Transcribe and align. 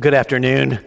Good 0.00 0.14
afternoon. 0.14 0.82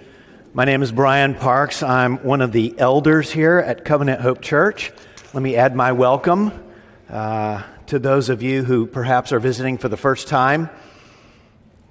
My 0.56 0.66
name 0.66 0.82
is 0.82 0.92
Brian 0.92 1.36
Parks. 1.36 1.84
I'm 1.84 2.18
one 2.24 2.42
of 2.42 2.52
the 2.52 2.74
elders 2.80 3.30
here 3.30 3.60
at 3.60 3.86
Covenant 3.86 4.20
Hope 4.20 4.42
Church. 4.42 4.92
Let 5.32 5.44
me 5.44 5.56
add 5.58 5.76
my 5.76 5.92
welcome 5.92 6.52
uh, 7.08 7.62
to 7.86 8.00
those 8.00 8.30
of 8.30 8.42
you 8.42 8.64
who 8.64 8.88
perhaps 8.88 9.32
are 9.32 9.40
visiting 9.40 9.78
for 9.78 9.90
the 9.90 9.96
first 9.96 10.28
time. 10.28 10.72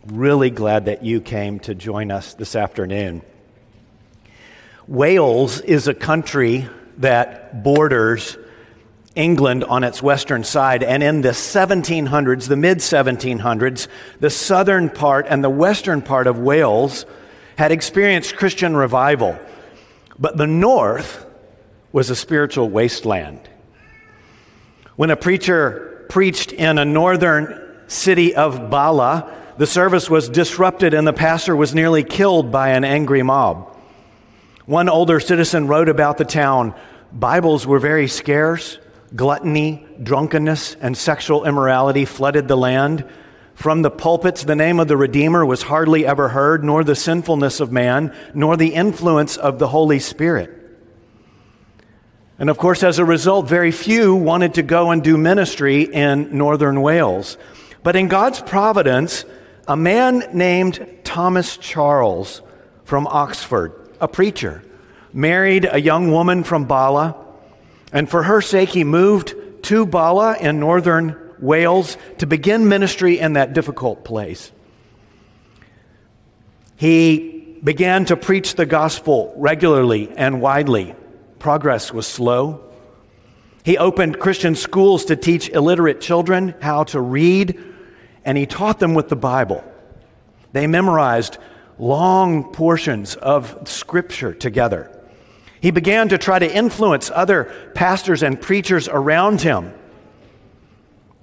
Really 0.07 0.51
glad 0.51 0.87
that 0.87 1.05
you 1.05 1.21
came 1.21 1.61
to 1.61 1.75
join 1.77 2.11
us 2.11 2.35
this 2.35 2.57
afternoon. 2.57 3.23
Wales 4.89 5.61
is 5.61 5.87
a 5.87 5.95
country 5.95 6.69
that 6.99 7.63
borders 7.63 8.37
England 9.15 9.65
on 9.65 9.85
its 9.85 10.03
western 10.03 10.45
side. 10.45 10.83
And 10.83 11.03
in 11.03 11.21
the 11.21 11.31
1700s, 11.31 12.49
the 12.49 12.57
mid 12.57 12.79
1700s, 12.79 13.89
the 14.21 14.31
southern 14.31 14.91
part 14.91 15.27
and 15.29 15.43
the 15.43 15.51
western 15.51 16.03
part 16.03 16.27
of 16.27 16.39
Wales 16.39 17.07
had 17.57 17.73
experienced 17.73 18.37
Christian 18.37 18.75
revival. 18.75 19.39
But 20.19 20.37
the 20.37 20.47
north 20.47 21.27
was 21.93 22.11
a 22.11 22.17
spiritual 22.17 22.69
wasteland. 22.69 23.41
When 24.97 25.11
a 25.11 25.17
preacher 25.17 26.07
preached 26.09 26.53
in 26.53 26.79
a 26.79 26.85
northern 26.85 27.61
city 27.87 28.35
of 28.35 28.71
Bala, 28.71 29.33
the 29.59 29.67
service 29.67 30.11
was 30.11 30.29
disrupted 30.29 30.95
and 30.95 31.07
the 31.07 31.13
pastor 31.13 31.55
was 31.55 31.75
nearly 31.75 32.03
killed 32.03 32.51
by 32.51 32.71
an 32.71 32.85
angry 32.85 33.23
mob. 33.23 33.77
One 34.67 34.89
older 34.89 35.21
citizen 35.21 35.69
wrote 35.69 35.89
about 35.89 36.19
the 36.19 36.25
town 36.25 36.75
Bibles 37.13 37.65
were 37.65 37.79
very 37.79 38.09
scarce. 38.09 38.79
Gluttony, 39.15 39.87
drunkenness, 40.03 40.77
and 40.81 40.97
sexual 40.97 41.45
immorality 41.45 42.05
flooded 42.05 42.49
the 42.49 42.57
land. 42.57 43.05
From 43.55 43.83
the 43.83 43.91
pulpits, 43.91 44.43
the 44.43 44.57
name 44.57 44.81
of 44.81 44.89
the 44.89 44.97
Redeemer 44.97 45.47
was 45.47 45.63
hardly 45.63 46.05
ever 46.05 46.29
heard, 46.29 46.65
nor 46.65 46.83
the 46.83 46.97
sinfulness 46.97 47.61
of 47.61 47.71
man, 47.71 48.15
nor 48.35 48.57
the 48.57 48.75
influence 48.75 49.37
of 49.37 49.61
the 49.61 49.69
Holy 49.69 50.01
Spirit. 50.01 50.51
And 52.39 52.51
of 52.51 52.59
course, 52.59 52.83
as 52.83 52.99
a 52.99 53.05
result, 53.05 53.49
very 53.49 53.71
few 53.71 54.17
wanted 54.17 54.55
to 54.55 54.63
go 54.63 54.91
and 54.91 55.05
do 55.05 55.17
ministry 55.17 55.83
in 55.83 56.37
northern 56.37 56.83
Wales. 56.83 57.39
But 57.85 57.95
in 57.95 58.09
God's 58.09 58.41
providence, 58.41 59.25
a 59.69 59.77
man 59.77 60.25
named 60.33 60.85
Thomas 61.05 61.57
Charles 61.57 62.43
from 62.85 63.07
Oxford, 63.07 63.73
a 64.01 64.09
preacher, 64.09 64.65
married 65.13 65.69
a 65.71 65.81
young 65.81 66.11
woman 66.11 66.43
from 66.43 66.65
Bala 66.65 67.24
and 67.95 68.11
for 68.11 68.25
her 68.25 68.43
sake, 68.43 68.71
he 68.71 68.83
moved 68.83 69.35
to 69.63 69.87
Bala 69.87 70.37
in 70.39 70.59
northern 70.59 71.17
Wales 71.39 71.97
to 72.19 72.27
begin 72.27 72.69
ministry 72.69 73.19
in 73.21 73.35
that 73.35 73.55
difficult 73.55 74.05
place. 74.05 74.51
He 76.77 77.57
began 77.63 78.05
to 78.07 78.17
preach 78.17 78.57
the 78.57 78.67
gospel 78.67 79.33
regularly 79.37 80.11
and 80.17 80.41
widely. 80.41 80.95
Progress 81.39 81.93
was 81.93 82.07
slow. 82.07 82.65
He 83.63 83.79
opened 83.79 84.19
Christian 84.19 84.57
schools 84.57 85.07
to 85.07 85.17
teach 85.17 85.49
illiterate 85.49 86.01
children 86.01 86.55
how 86.61 86.85
to 86.85 87.01
read, 87.01 87.63
and 88.25 88.37
he 88.37 88.45
taught 88.45 88.81
them 88.81 88.95
with 88.95 89.09
the 89.09 89.17
Bible. 89.17 89.65
They 90.53 90.67
memorized 90.67 91.39
long 91.79 92.53
portions 92.53 93.15
of 93.15 93.69
Scripture 93.69 94.35
together. 94.35 94.91
He 95.65 95.71
began 95.71 96.11
to 96.11 96.19
try 96.19 96.39
to 96.39 96.55
influence 96.55 97.11
other 97.11 97.51
pastors 97.73 98.23
and 98.23 98.39
preachers 98.39 98.87
around 98.87 99.41
him. 99.41 99.73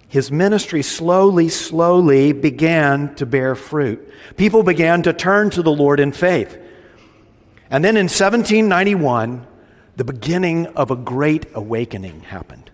His 0.08 0.32
ministry 0.32 0.82
slowly, 0.82 1.48
slowly 1.48 2.34
began 2.34 3.14
to 3.18 3.28
bear 3.28 3.54
fruit. 3.54 4.12
People 4.38 4.64
began 4.64 5.04
to 5.04 5.14
turn 5.14 5.52
to 5.52 5.62
the 5.62 5.72
Lord 5.72 6.00
in 6.00 6.12
faith. 6.12 6.58
And 7.70 7.86
then 7.86 7.96
in 7.96 8.06
1791, 8.06 9.46
the 9.98 10.06
beginning 10.06 10.66
of 10.70 10.90
a 10.90 10.96
great 10.96 11.46
awakening 11.54 12.22
happened. 12.22 12.71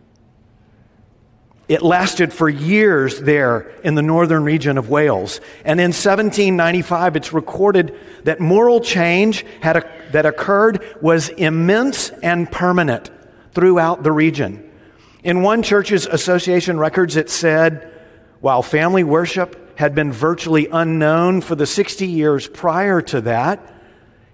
It 1.67 1.81
lasted 1.81 2.31
for 2.31 2.47
years 2.47 3.19
there 3.19 3.73
in 3.83 3.95
the 3.95 4.01
northern 4.01 4.43
region 4.43 4.77
of 4.77 4.89
Wales. 4.89 5.41
And 5.65 5.79
in 5.79 5.87
1795, 5.87 7.17
it's 7.17 7.33
recorded 7.33 7.93
that 8.23 8.39
moral 8.39 8.79
change 8.79 9.45
had 9.61 9.85
that 10.11 10.25
occurred 10.25 10.81
was 11.01 11.27
immense 11.29 12.09
and 12.09 12.49
permanent 12.49 13.11
throughout 13.51 14.03
the 14.03 14.13
region. 14.13 14.63
In 15.23 15.41
one 15.41 15.61
church's 15.61 16.05
association 16.05 16.79
records, 16.79 17.17
it 17.17 17.29
said, 17.29 17.93
while 18.39 18.61
family 18.61 19.03
worship 19.03 19.77
had 19.77 19.93
been 19.93 20.11
virtually 20.11 20.67
unknown 20.71 21.41
for 21.41 21.55
the 21.55 21.65
60 21.65 22.07
years 22.07 22.47
prior 22.47 23.01
to 23.01 23.21
that, 23.21 23.73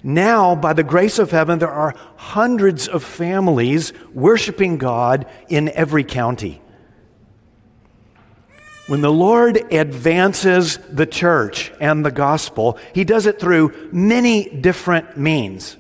now, 0.06 0.54
by 0.54 0.74
the 0.74 0.84
grace 0.84 1.18
of 1.18 1.32
heaven, 1.32 1.60
there 1.60 1.72
are 1.72 1.96
hundreds 2.18 2.90
of 2.90 3.06
families 3.06 3.94
worshiping 4.14 4.78
God 4.78 5.26
in 5.48 5.70
every 5.70 6.04
county. 6.04 6.62
When 8.88 9.00
the 9.00 9.12
Lord 9.12 9.74
advances 9.74 10.78
the 10.78 11.06
church 11.06 11.72
and 11.80 12.06
the 12.06 12.12
gospel, 12.12 12.78
he 12.94 13.06
does 13.06 13.26
it 13.26 13.40
through 13.40 13.90
many 13.94 14.50
different 14.50 15.18
means. 15.18 15.78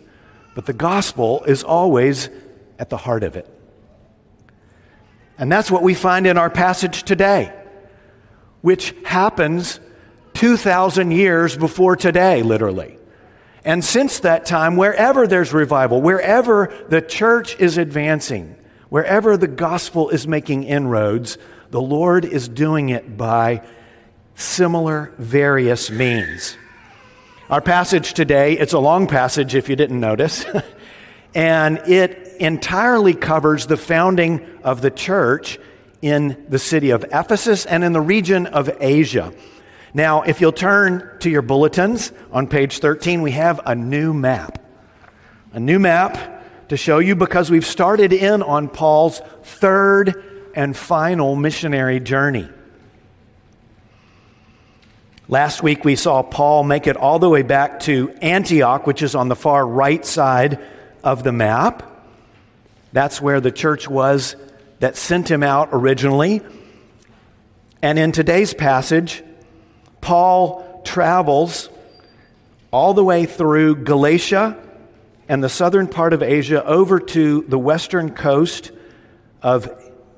But 0.55 0.65
the 0.65 0.73
gospel 0.73 1.43
is 1.43 1.63
always 1.63 2.29
at 2.79 2.89
the 2.89 2.97
heart 2.97 3.23
of 3.23 3.35
it. 3.35 3.49
And 5.37 5.51
that's 5.51 5.69
what 5.69 5.83
we 5.83 5.95
find 5.95 6.25
in 6.27 6.37
our 6.37 6.49
passage 6.49 7.03
today, 7.03 7.51
which 8.61 8.95
happens 9.03 9.81
2,000 10.35 11.11
years 11.11 11.57
before 11.57 11.97
today, 11.97 12.41
literally. 12.41 12.97
And 13.65 13.83
since 13.83 14.19
that 14.21 14.45
time, 14.45 14.77
wherever 14.77 15.27
there's 15.27 15.51
revival, 15.51 16.01
wherever 16.01 16.73
the 16.89 17.01
church 17.01 17.59
is 17.59 17.77
advancing, 17.77 18.55
wherever 18.89 19.35
the 19.37 19.47
gospel 19.47 20.09
is 20.09 20.27
making 20.27 20.63
inroads, 20.63 21.37
the 21.73 21.81
Lord 21.81 22.23
is 22.23 22.47
doing 22.47 22.89
it 22.89 23.17
by 23.17 23.63
similar, 24.35 25.11
various 25.17 25.89
means. 25.89 26.55
Our 27.49 27.61
passage 27.61 28.13
today, 28.13 28.53
it's 28.53 28.73
a 28.73 28.79
long 28.79 29.07
passage 29.07 29.55
if 29.55 29.69
you 29.69 29.75
didn't 29.75 29.99
notice, 29.99 30.45
and 31.33 31.79
it 31.87 32.35
entirely 32.39 33.15
covers 33.15 33.65
the 33.65 33.75
founding 33.75 34.45
of 34.63 34.81
the 34.81 34.91
church 34.91 35.57
in 36.03 36.45
the 36.47 36.59
city 36.59 36.91
of 36.91 37.05
Ephesus 37.11 37.65
and 37.65 37.83
in 37.83 37.91
the 37.91 38.01
region 38.01 38.45
of 38.45 38.69
Asia. 38.79 39.33
Now, 39.95 40.21
if 40.21 40.41
you'll 40.41 40.51
turn 40.51 41.17
to 41.21 41.29
your 41.31 41.41
bulletins 41.41 42.11
on 42.31 42.45
page 42.45 42.77
13, 42.77 43.23
we 43.23 43.31
have 43.31 43.59
a 43.65 43.73
new 43.73 44.13
map. 44.13 44.63
A 45.53 45.59
new 45.59 45.79
map 45.79 46.69
to 46.69 46.77
show 46.77 46.99
you 46.99 47.15
because 47.15 47.49
we've 47.49 47.65
started 47.65 48.13
in 48.13 48.43
on 48.43 48.69
Paul's 48.69 49.23
third 49.41 50.32
and 50.55 50.75
final 50.75 51.35
missionary 51.35 51.99
journey. 51.99 52.49
Last 55.27 55.63
week 55.63 55.85
we 55.85 55.95
saw 55.95 56.21
Paul 56.21 56.63
make 56.63 56.85
it 56.85 56.97
all 56.97 57.17
the 57.17 57.29
way 57.29 57.43
back 57.43 57.79
to 57.81 58.11
Antioch, 58.21 58.85
which 58.85 59.01
is 59.01 59.15
on 59.15 59.29
the 59.29 59.35
far 59.35 59.65
right 59.65 60.05
side 60.05 60.59
of 61.03 61.23
the 61.23 61.31
map. 61.31 61.89
That's 62.91 63.21
where 63.21 63.39
the 63.39 63.51
church 63.51 63.87
was 63.87 64.35
that 64.79 64.97
sent 64.97 65.31
him 65.31 65.41
out 65.41 65.69
originally. 65.71 66.41
And 67.81 67.97
in 67.97 68.11
today's 68.11 68.53
passage, 68.53 69.23
Paul 70.01 70.81
travels 70.83 71.69
all 72.71 72.93
the 72.93 73.03
way 73.03 73.25
through 73.25 73.77
Galatia 73.77 74.57
and 75.29 75.43
the 75.43 75.49
southern 75.49 75.87
part 75.87 76.13
of 76.13 76.21
Asia 76.21 76.65
over 76.65 76.99
to 76.99 77.45
the 77.47 77.57
western 77.57 78.13
coast 78.13 78.71
of 79.41 79.69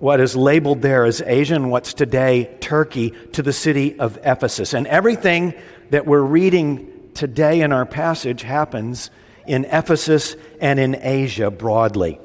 what 0.05 0.19
is 0.19 0.35
labeled 0.35 0.83
there 0.83 1.03
as 1.03 1.19
Asian, 1.21 1.71
what's 1.71 1.95
today 1.95 2.47
Turkey, 2.59 3.09
to 3.31 3.41
the 3.41 3.51
city 3.51 3.99
of 3.99 4.19
Ephesus. 4.23 4.75
And 4.75 4.85
everything 4.85 5.55
that 5.89 6.05
we're 6.05 6.21
reading 6.21 7.09
today 7.15 7.61
in 7.61 7.73
our 7.73 7.87
passage 7.87 8.43
happens 8.43 9.09
in 9.47 9.65
Ephesus 9.65 10.35
and 10.61 10.79
in 10.79 10.95
Asia 11.01 11.49
broadly. 11.49 12.19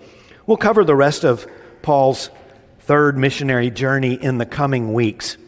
We'll 0.47 0.59
cover 0.59 0.85
the 0.85 0.95
rest 0.95 1.25
of 1.25 1.47
Paul's 1.81 2.29
third 2.81 3.17
missionary 3.17 3.71
journey 3.71 4.13
in 4.13 4.37
the 4.37 4.45
coming 4.45 4.93
weeks. 4.93 5.39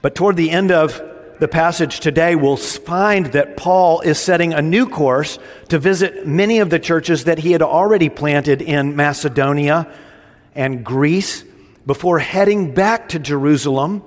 But 0.00 0.14
toward 0.14 0.36
the 0.36 0.50
end 0.50 0.70
of 0.70 1.02
the 1.40 1.48
passage 1.48 2.00
today, 2.00 2.34
we'll 2.34 2.56
find 2.56 3.26
that 3.26 3.56
Paul 3.56 4.00
is 4.00 4.18
setting 4.18 4.52
a 4.52 4.62
new 4.62 4.88
course 4.88 5.38
to 5.68 5.78
visit 5.78 6.26
many 6.26 6.58
of 6.58 6.70
the 6.70 6.78
churches 6.78 7.24
that 7.24 7.38
he 7.38 7.52
had 7.52 7.62
already 7.62 8.08
planted 8.08 8.60
in 8.60 8.96
Macedonia 8.96 9.92
and 10.54 10.84
Greece 10.84 11.44
before 11.86 12.18
heading 12.18 12.74
back 12.74 13.10
to 13.10 13.18
Jerusalem 13.18 14.02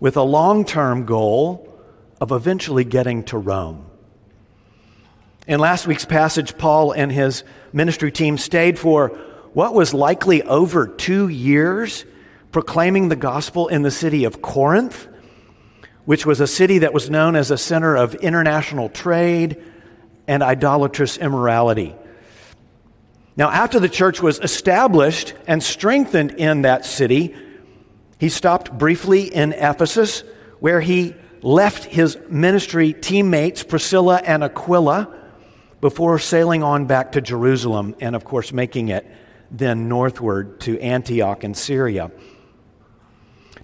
with 0.00 0.16
a 0.16 0.22
long 0.22 0.64
term 0.64 1.06
goal 1.06 1.68
of 2.20 2.32
eventually 2.32 2.84
getting 2.84 3.22
to 3.24 3.38
Rome. 3.38 3.86
In 5.46 5.60
last 5.60 5.86
week's 5.86 6.04
passage, 6.04 6.58
Paul 6.58 6.92
and 6.92 7.10
his 7.10 7.44
ministry 7.72 8.10
team 8.10 8.38
stayed 8.38 8.78
for 8.78 9.08
what 9.52 9.74
was 9.74 9.94
likely 9.94 10.42
over 10.42 10.86
two 10.86 11.28
years 11.28 12.04
proclaiming 12.50 13.08
the 13.08 13.16
gospel 13.16 13.68
in 13.68 13.82
the 13.82 13.90
city 13.90 14.24
of 14.24 14.42
Corinth 14.42 15.08
which 16.04 16.26
was 16.26 16.40
a 16.40 16.46
city 16.46 16.78
that 16.78 16.92
was 16.92 17.10
known 17.10 17.36
as 17.36 17.50
a 17.50 17.58
center 17.58 17.96
of 17.96 18.14
international 18.16 18.88
trade 18.88 19.62
and 20.26 20.42
idolatrous 20.42 21.16
immorality. 21.16 21.94
Now, 23.36 23.50
after 23.50 23.80
the 23.80 23.88
church 23.88 24.20
was 24.20 24.38
established 24.40 25.34
and 25.46 25.62
strengthened 25.62 26.32
in 26.32 26.62
that 26.62 26.84
city, 26.84 27.34
he 28.18 28.28
stopped 28.28 28.76
briefly 28.76 29.22
in 29.22 29.52
Ephesus, 29.52 30.22
where 30.60 30.80
he 30.80 31.14
left 31.40 31.84
his 31.84 32.18
ministry 32.28 32.92
teammates, 32.92 33.62
Priscilla 33.62 34.20
and 34.24 34.44
Aquila, 34.44 35.12
before 35.80 36.18
sailing 36.18 36.62
on 36.62 36.86
back 36.86 37.12
to 37.12 37.20
Jerusalem 37.20 37.96
and, 38.00 38.14
of 38.14 38.24
course, 38.24 38.52
making 38.52 38.88
it 38.88 39.06
then 39.50 39.88
northward 39.88 40.60
to 40.60 40.78
Antioch 40.80 41.42
in 41.42 41.54
Syria. 41.54 42.10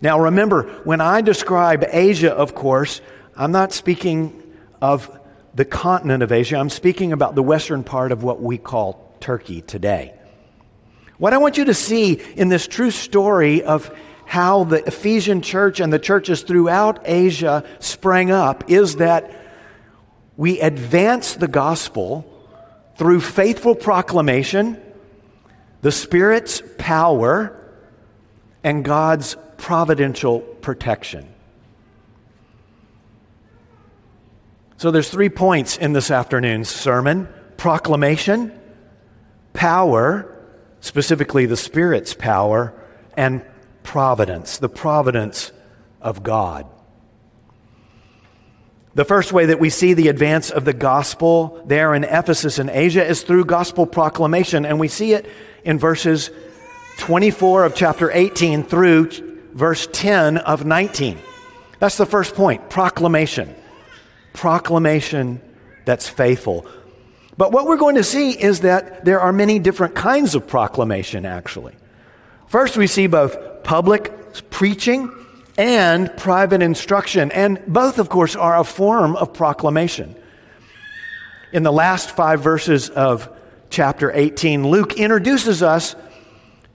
Now, 0.00 0.20
remember, 0.20 0.62
when 0.84 1.00
I 1.00 1.20
describe 1.20 1.84
Asia, 1.88 2.32
of 2.32 2.54
course, 2.54 3.00
I'm 3.36 3.52
not 3.52 3.72
speaking 3.72 4.42
of 4.80 5.10
the 5.54 5.64
continent 5.64 6.22
of 6.22 6.30
Asia. 6.30 6.56
I'm 6.56 6.70
speaking 6.70 7.12
about 7.12 7.34
the 7.34 7.42
western 7.42 7.82
part 7.82 8.12
of 8.12 8.22
what 8.22 8.40
we 8.40 8.58
call 8.58 9.12
Turkey 9.20 9.60
today. 9.60 10.14
What 11.18 11.32
I 11.32 11.38
want 11.38 11.56
you 11.56 11.64
to 11.64 11.74
see 11.74 12.12
in 12.36 12.48
this 12.48 12.68
true 12.68 12.92
story 12.92 13.64
of 13.64 13.92
how 14.24 14.64
the 14.64 14.86
Ephesian 14.86 15.42
church 15.42 15.80
and 15.80 15.92
the 15.92 15.98
churches 15.98 16.42
throughout 16.42 17.00
Asia 17.04 17.64
sprang 17.80 18.30
up 18.30 18.70
is 18.70 18.96
that 18.96 19.32
we 20.36 20.60
advance 20.60 21.34
the 21.34 21.48
gospel 21.48 22.24
through 22.96 23.20
faithful 23.20 23.74
proclamation, 23.74 24.80
the 25.80 25.90
Spirit's 25.90 26.62
power, 26.78 27.56
and 28.62 28.84
God's 28.84 29.36
providential 29.58 30.40
protection. 30.40 31.28
So 34.78 34.90
there's 34.90 35.10
three 35.10 35.28
points 35.28 35.76
in 35.76 35.92
this 35.92 36.10
afternoon's 36.10 36.68
sermon 36.68 37.28
proclamation, 37.56 38.58
power, 39.52 40.32
specifically 40.80 41.44
the 41.46 41.56
Spirit's 41.56 42.14
power, 42.14 42.72
and 43.16 43.42
providence, 43.82 44.58
the 44.58 44.68
providence 44.68 45.50
of 46.00 46.22
God. 46.22 46.66
The 48.94 49.04
first 49.04 49.32
way 49.32 49.46
that 49.46 49.58
we 49.58 49.70
see 49.70 49.94
the 49.94 50.06
advance 50.06 50.50
of 50.50 50.64
the 50.64 50.72
gospel 50.72 51.60
there 51.66 51.94
in 51.94 52.04
Ephesus 52.04 52.60
in 52.60 52.70
Asia 52.70 53.04
is 53.04 53.22
through 53.22 53.44
gospel 53.46 53.86
proclamation, 53.86 54.64
and 54.64 54.78
we 54.78 54.86
see 54.86 55.12
it 55.12 55.26
in 55.64 55.80
verses 55.80 56.30
24 56.98 57.64
of 57.64 57.74
chapter 57.74 58.12
18 58.12 58.62
through 58.62 59.27
verse 59.58 59.88
10 59.90 60.38
of 60.38 60.64
19. 60.64 61.18
That's 61.80 61.96
the 61.96 62.06
first 62.06 62.34
point 62.36 62.70
proclamation. 62.70 63.54
Proclamation 64.32 65.40
that's 65.84 66.08
faithful. 66.08 66.64
But 67.36 67.50
what 67.50 67.66
we're 67.66 67.76
going 67.76 67.96
to 67.96 68.04
see 68.04 68.30
is 68.30 68.60
that 68.60 69.04
there 69.04 69.20
are 69.20 69.32
many 69.32 69.58
different 69.58 69.96
kinds 69.96 70.36
of 70.36 70.46
proclamation, 70.46 71.26
actually. 71.26 71.74
First, 72.46 72.76
we 72.76 72.86
see 72.86 73.08
both 73.08 73.64
public 73.64 74.12
preaching 74.50 75.12
and 75.56 76.16
private 76.16 76.62
instruction, 76.62 77.32
and 77.32 77.60
both, 77.66 77.98
of 77.98 78.08
course, 78.08 78.36
are 78.36 78.58
a 78.58 78.64
form 78.64 79.16
of 79.16 79.34
proclamation. 79.34 80.14
In 81.52 81.64
the 81.64 81.72
last 81.72 82.10
five 82.10 82.40
verses 82.42 82.90
of 82.90 83.28
chapter 83.70 84.12
18, 84.14 84.68
Luke 84.68 84.98
introduces 84.98 85.64
us 85.64 85.96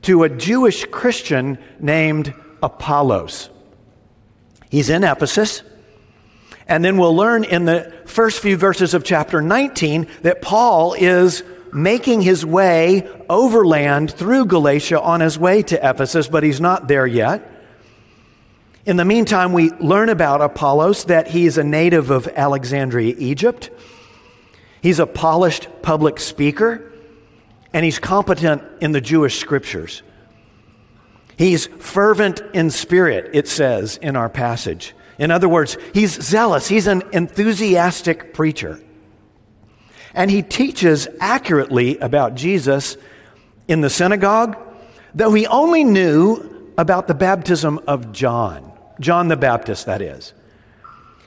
to 0.01 0.23
a 0.23 0.29
Jewish 0.29 0.85
Christian 0.85 1.57
named 1.79 2.33
Apollos. 2.63 3.49
He's 4.71 4.89
in 4.89 5.03
Ephesus. 5.03 5.61
And 6.67 6.83
then 6.83 6.97
we'll 6.97 7.15
learn 7.15 7.43
in 7.43 7.65
the 7.65 7.93
first 8.05 8.39
few 8.39 8.57
verses 8.57 8.93
of 8.93 9.03
chapter 9.03 9.41
19 9.41 10.07
that 10.21 10.41
Paul 10.41 10.93
is 10.93 11.43
making 11.73 12.21
his 12.21 12.45
way 12.45 13.07
overland 13.29 14.11
through 14.11 14.45
Galatia 14.45 15.01
on 15.01 15.19
his 15.19 15.37
way 15.37 15.61
to 15.63 15.89
Ephesus, 15.89 16.27
but 16.27 16.43
he's 16.43 16.61
not 16.61 16.87
there 16.87 17.05
yet. 17.05 17.49
In 18.85 18.97
the 18.97 19.05
meantime, 19.05 19.53
we 19.53 19.71
learn 19.71 20.09
about 20.09 20.41
Apollos 20.41 21.05
that 21.05 21.27
he 21.27 21.45
is 21.45 21.57
a 21.57 21.63
native 21.63 22.09
of 22.09 22.27
Alexandria, 22.27 23.15
Egypt. 23.17 23.69
He's 24.81 24.99
a 24.99 25.07
polished 25.07 25.67
public 25.81 26.19
speaker, 26.19 26.91
and 27.73 27.83
he's 27.83 27.99
competent 27.99 28.61
in 28.81 28.91
the 28.91 29.01
Jewish 29.01 29.39
scriptures. 29.39 30.03
He's 31.37 31.67
fervent 31.67 32.41
in 32.53 32.69
spirit, 32.69 33.31
it 33.33 33.47
says 33.47 33.97
in 33.97 34.15
our 34.15 34.29
passage. 34.29 34.93
In 35.17 35.31
other 35.31 35.49
words, 35.49 35.77
he's 35.93 36.21
zealous, 36.21 36.67
he's 36.67 36.87
an 36.87 37.03
enthusiastic 37.11 38.33
preacher. 38.33 38.79
And 40.13 40.29
he 40.29 40.41
teaches 40.41 41.07
accurately 41.19 41.97
about 41.97 42.35
Jesus 42.35 42.97
in 43.67 43.81
the 43.81 43.89
synagogue, 43.89 44.57
though 45.15 45.33
he 45.33 45.47
only 45.47 45.83
knew 45.83 46.71
about 46.77 47.07
the 47.07 47.13
baptism 47.13 47.79
of 47.87 48.11
John, 48.11 48.71
John 48.99 49.27
the 49.27 49.37
Baptist, 49.37 49.85
that 49.85 50.01
is. 50.01 50.33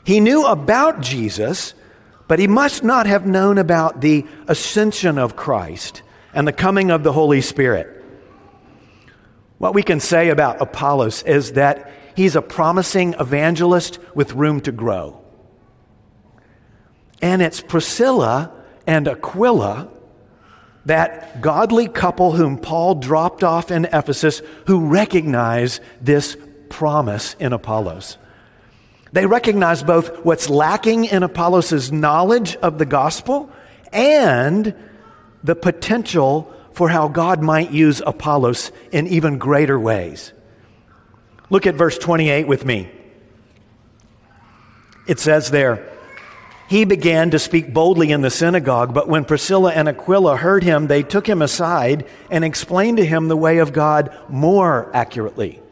He 0.04 0.20
knew 0.20 0.46
about 0.46 1.00
Jesus, 1.00 1.74
but 2.28 2.38
he 2.38 2.46
must 2.46 2.84
not 2.84 3.06
have 3.06 3.26
known 3.26 3.58
about 3.58 4.00
the 4.00 4.24
ascension 4.46 5.18
of 5.18 5.34
Christ 5.34 6.02
and 6.32 6.46
the 6.46 6.52
coming 6.52 6.90
of 6.90 7.02
the 7.02 7.12
Holy 7.12 7.40
Spirit. 7.40 7.95
What 9.58 9.74
we 9.74 9.82
can 9.82 10.00
say 10.00 10.28
about 10.28 10.60
Apollos 10.60 11.22
is 11.22 11.52
that 11.52 11.90
he's 12.14 12.36
a 12.36 12.42
promising 12.42 13.14
evangelist 13.18 13.98
with 14.14 14.34
room 14.34 14.60
to 14.62 14.72
grow. 14.72 15.20
And 17.22 17.40
it's 17.40 17.60
Priscilla 17.60 18.52
and 18.86 19.08
Aquila, 19.08 19.88
that 20.84 21.40
godly 21.40 21.88
couple 21.88 22.32
whom 22.32 22.58
Paul 22.58 22.96
dropped 22.96 23.42
off 23.42 23.70
in 23.70 23.86
Ephesus, 23.86 24.42
who 24.66 24.86
recognize 24.86 25.80
this 26.00 26.36
promise 26.68 27.34
in 27.40 27.52
Apollos. 27.52 28.18
They 29.12 29.24
recognize 29.24 29.82
both 29.82 30.24
what's 30.24 30.50
lacking 30.50 31.06
in 31.06 31.22
Apollos' 31.22 31.90
knowledge 31.90 32.56
of 32.56 32.78
the 32.78 32.84
gospel 32.84 33.50
and 33.92 34.74
the 35.42 35.56
potential 35.56 36.52
for 36.76 36.90
how 36.90 37.08
God 37.08 37.42
might 37.42 37.70
use 37.70 38.02
Apollos 38.06 38.70
in 38.92 39.06
even 39.06 39.38
greater 39.38 39.80
ways. 39.80 40.34
Look 41.48 41.66
at 41.66 41.74
verse 41.74 41.96
28 41.96 42.46
with 42.46 42.66
me. 42.66 42.90
It 45.08 45.18
says 45.18 45.50
there, 45.50 45.88
he 46.68 46.84
began 46.84 47.30
to 47.30 47.38
speak 47.38 47.72
boldly 47.72 48.12
in 48.12 48.20
the 48.20 48.28
synagogue, 48.28 48.92
but 48.92 49.08
when 49.08 49.24
Priscilla 49.24 49.72
and 49.72 49.88
Aquila 49.88 50.36
heard 50.36 50.62
him, 50.62 50.86
they 50.86 51.02
took 51.02 51.26
him 51.26 51.40
aside 51.40 52.04
and 52.30 52.44
explained 52.44 52.98
to 52.98 53.06
him 53.06 53.28
the 53.28 53.38
way 53.38 53.56
of 53.56 53.72
God 53.72 54.14
more 54.28 54.90
accurately. 54.92 55.62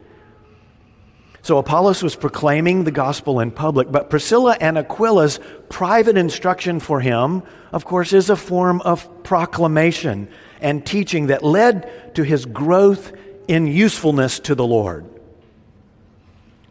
So 1.43 1.59
Apollos 1.59 2.01
was 2.01 2.15
proclaiming 2.15 2.83
the 2.83 2.89
gospel 2.89 3.41
in 3.41 3.51
public, 3.51 3.91
but 3.91 4.09
Priscilla 4.09 4.57
and 4.59 4.75
Aquila's 4.75 5.39
private 5.69 6.17
instruction 6.17 6.79
for 6.79 6.99
him, 6.99 7.43
of 7.71 7.85
course, 7.85 8.11
is 8.11 8.31
a 8.31 8.35
form 8.35 8.81
of 8.81 9.07
proclamation 9.21 10.29
and 10.65 10.83
teaching 10.83 11.27
that 11.27 11.43
led 11.43 12.15
to 12.15 12.23
his 12.23 12.43
growth 12.47 13.13
in 13.47 13.67
usefulness 13.67 14.39
to 14.39 14.55
the 14.55 14.65
Lord. 14.65 15.05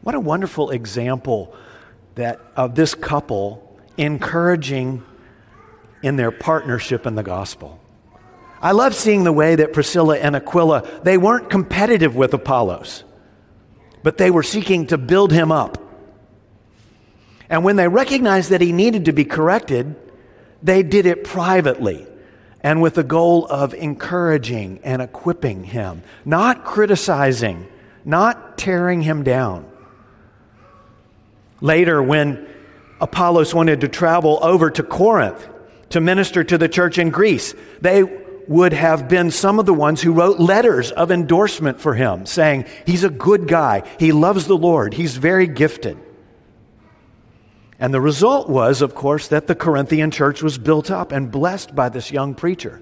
What 0.03 0.17
a 0.17 0.21
wonderful 0.21 0.71
example 0.71 1.55
that 2.17 2.41
of 2.57 2.75
this 2.75 2.97
couple 2.97 3.79
encouraging 3.97 5.05
in 6.03 6.17
their 6.17 6.33
partnership 6.33 7.07
in 7.07 7.15
the 7.15 7.23
gospel. 7.23 7.81
I 8.61 8.73
love 8.73 8.97
seeing 8.97 9.23
the 9.23 9.33
way 9.33 9.55
that 9.55 9.73
Priscilla 9.73 10.19
and 10.19 10.35
Aquila, 10.35 11.03
they 11.05 11.17
weren't 11.17 11.49
competitive 11.49 12.17
with 12.17 12.35
Apollos, 12.35 13.05
but 14.03 14.19
they 14.19 14.33
were 14.33 14.43
seeking 14.43 14.89
to 14.89 14.99
build 14.99 15.31
him 15.31 15.53
up. 15.53 15.79
And 17.49 17.63
when 17.63 17.77
they 17.77 17.87
recognized 17.87 18.51
that 18.51 18.61
he 18.61 18.73
needed 18.73 19.05
to 19.05 19.13
be 19.13 19.25
corrected, 19.25 19.95
they 20.65 20.83
did 20.83 21.07
it 21.07 21.23
privately 21.23 22.09
and 22.65 22.81
with 22.81 22.95
the 22.95 23.05
goal 23.05 23.47
of 23.47 23.75
encouraging 23.75 24.81
and 24.83 25.03
equipping 25.03 25.63
him, 25.63 26.03
not 26.25 26.65
criticizing, 26.65 27.69
not 28.07 28.57
tearing 28.57 29.03
him 29.03 29.23
down. 29.23 29.71
Later, 31.61 32.03
when 32.03 32.49
Apollos 33.03 33.55
wanted 33.55 33.83
to 33.83 33.89
travel 33.89 34.39
over 34.43 34.71
to 34.71 34.83
Corinth 34.83 35.47
to 35.91 36.01
minister 36.01 36.43
to 36.43 36.57
the 36.57 36.69
church 36.69 36.97
in 36.99 37.11
Greece, 37.11 37.55
they 37.83 38.03
would 38.49 38.73
have 38.73 39.09
been 39.11 39.31
some 39.31 39.59
of 39.59 39.67
the 39.67 39.75
ones 39.75 40.01
who 40.01 40.13
wrote 40.13 40.41
letters 40.41 40.91
of 40.91 41.11
endorsement 41.11 41.81
for 41.81 41.95
him, 41.95 42.25
saying, 42.25 42.65
He's 42.87 43.05
a 43.05 43.11
good 43.11 43.47
guy, 43.47 43.83
he 43.99 44.13
loves 44.13 44.47
the 44.47 44.57
Lord, 44.57 44.95
he's 44.95 45.17
very 45.17 45.47
gifted. 45.47 45.99
And 47.79 47.93
the 47.93 48.01
result 48.01 48.49
was, 48.49 48.83
of 48.83 48.95
course, 48.95 49.29
that 49.29 49.47
the 49.47 49.55
Corinthian 49.55 50.11
church 50.11 50.43
was 50.43 50.59
built 50.59 50.91
up 50.91 51.13
and 51.13 51.31
blessed 51.31 51.75
by 51.75 51.89
this 51.89 52.11
young 52.11 52.35
preacher. 52.35 52.81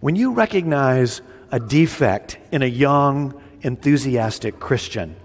When 0.00 0.16
you 0.16 0.32
recognize 0.32 1.22
a 1.52 1.60
defect 1.60 2.38
in 2.50 2.62
a 2.62 2.66
young, 2.66 3.40
enthusiastic 3.62 4.58
Christian, 4.58 5.16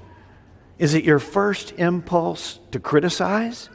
Is 0.77 0.93
it 0.93 1.05
your 1.05 1.19
first 1.19 1.71
impulse 1.73 2.59
to 2.71 2.79
criticize 2.79 3.69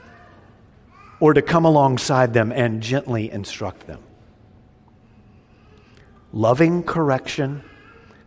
or 1.18 1.34
to 1.34 1.42
come 1.42 1.64
alongside 1.64 2.34
them 2.34 2.52
and 2.52 2.82
gently 2.82 3.30
instruct 3.30 3.86
them? 3.86 4.02
Loving 6.32 6.82
correction 6.82 7.62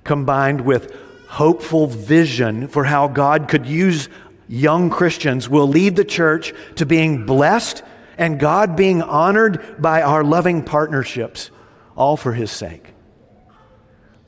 combined 0.04 0.62
with 0.62 0.96
hopeful 1.28 1.88
vision 1.88 2.68
for 2.68 2.84
how 2.84 3.08
God 3.08 3.48
could 3.48 3.66
use 3.66 4.10
young 4.48 4.90
Christians 4.90 5.50
will 5.50 5.68
lead 5.68 5.96
the 5.96 6.06
church 6.06 6.54
to 6.76 6.86
being 6.86 7.26
blessed 7.26 7.84
and 8.18 8.40
God 8.40 8.76
being 8.76 9.02
honored 9.02 9.82
by 9.82 10.02
our 10.02 10.24
loving 10.24 10.64
partnerships, 10.64 11.52
all 11.96 12.18
for 12.18 12.34
His 12.34 12.52
sake. 12.52 12.94